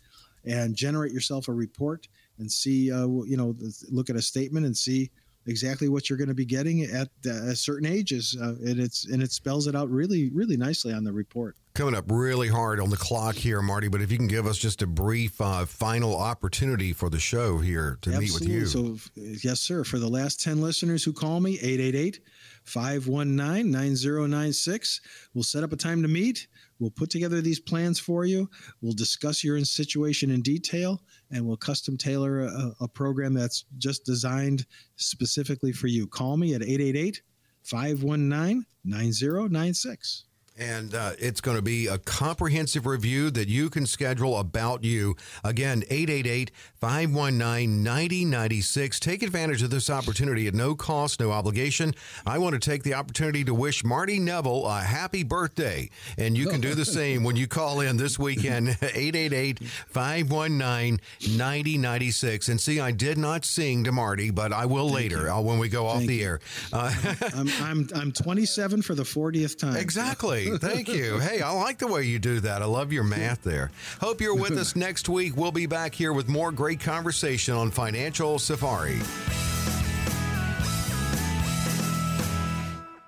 [0.45, 2.09] and generate yourself a report
[2.39, 3.55] and see uh, you know
[3.91, 5.11] look at a statement and see
[5.47, 9.23] exactly what you're going to be getting at uh, certain ages uh, and it's and
[9.23, 12.91] it spells it out really really nicely on the report Coming up really hard on
[12.91, 13.87] the clock here, Marty.
[13.87, 17.59] But if you can give us just a brief uh, final opportunity for the show
[17.59, 18.67] here to meet with you.
[18.67, 19.85] So, yes, sir.
[19.85, 22.19] For the last 10 listeners who call me, 888
[22.65, 25.01] 519 9096,
[25.35, 26.49] we'll set up a time to meet.
[26.81, 28.51] We'll put together these plans for you.
[28.81, 31.01] We'll discuss your situation in detail,
[31.31, 34.67] and we'll custom tailor a, a program that's just designed
[34.97, 36.09] specifically for you.
[36.09, 37.23] Call me at 888
[37.63, 40.25] 519 9096.
[40.59, 45.17] And uh, it's going to be a comprehensive review that you can schedule about you.
[45.45, 46.51] Again, 888
[46.81, 48.99] 519 9096.
[49.01, 51.95] Take advantage of this opportunity at no cost, no obligation.
[52.27, 55.91] I want to take the opportunity to wish Marty Nevel a happy birthday.
[56.17, 61.01] And you can do the same when you call in this weekend, 888 519
[61.37, 62.49] 9096.
[62.49, 65.69] And see, I did not sing to Marty, but I will later uh, when we
[65.69, 66.25] go off Thank the you.
[66.25, 66.41] air.
[66.73, 66.93] Uh,
[67.35, 69.77] I'm, I'm, I'm 27 for the 40th time.
[69.77, 70.48] Exactly.
[70.57, 71.19] Thank you.
[71.29, 72.63] Hey, I like the way you do that.
[72.63, 73.71] I love your math there.
[74.01, 75.37] Hope you're with us next week.
[75.37, 78.99] We'll be back here with more great conversation on Financial Safari.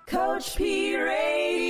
[0.06, 1.69] Coach P Radio.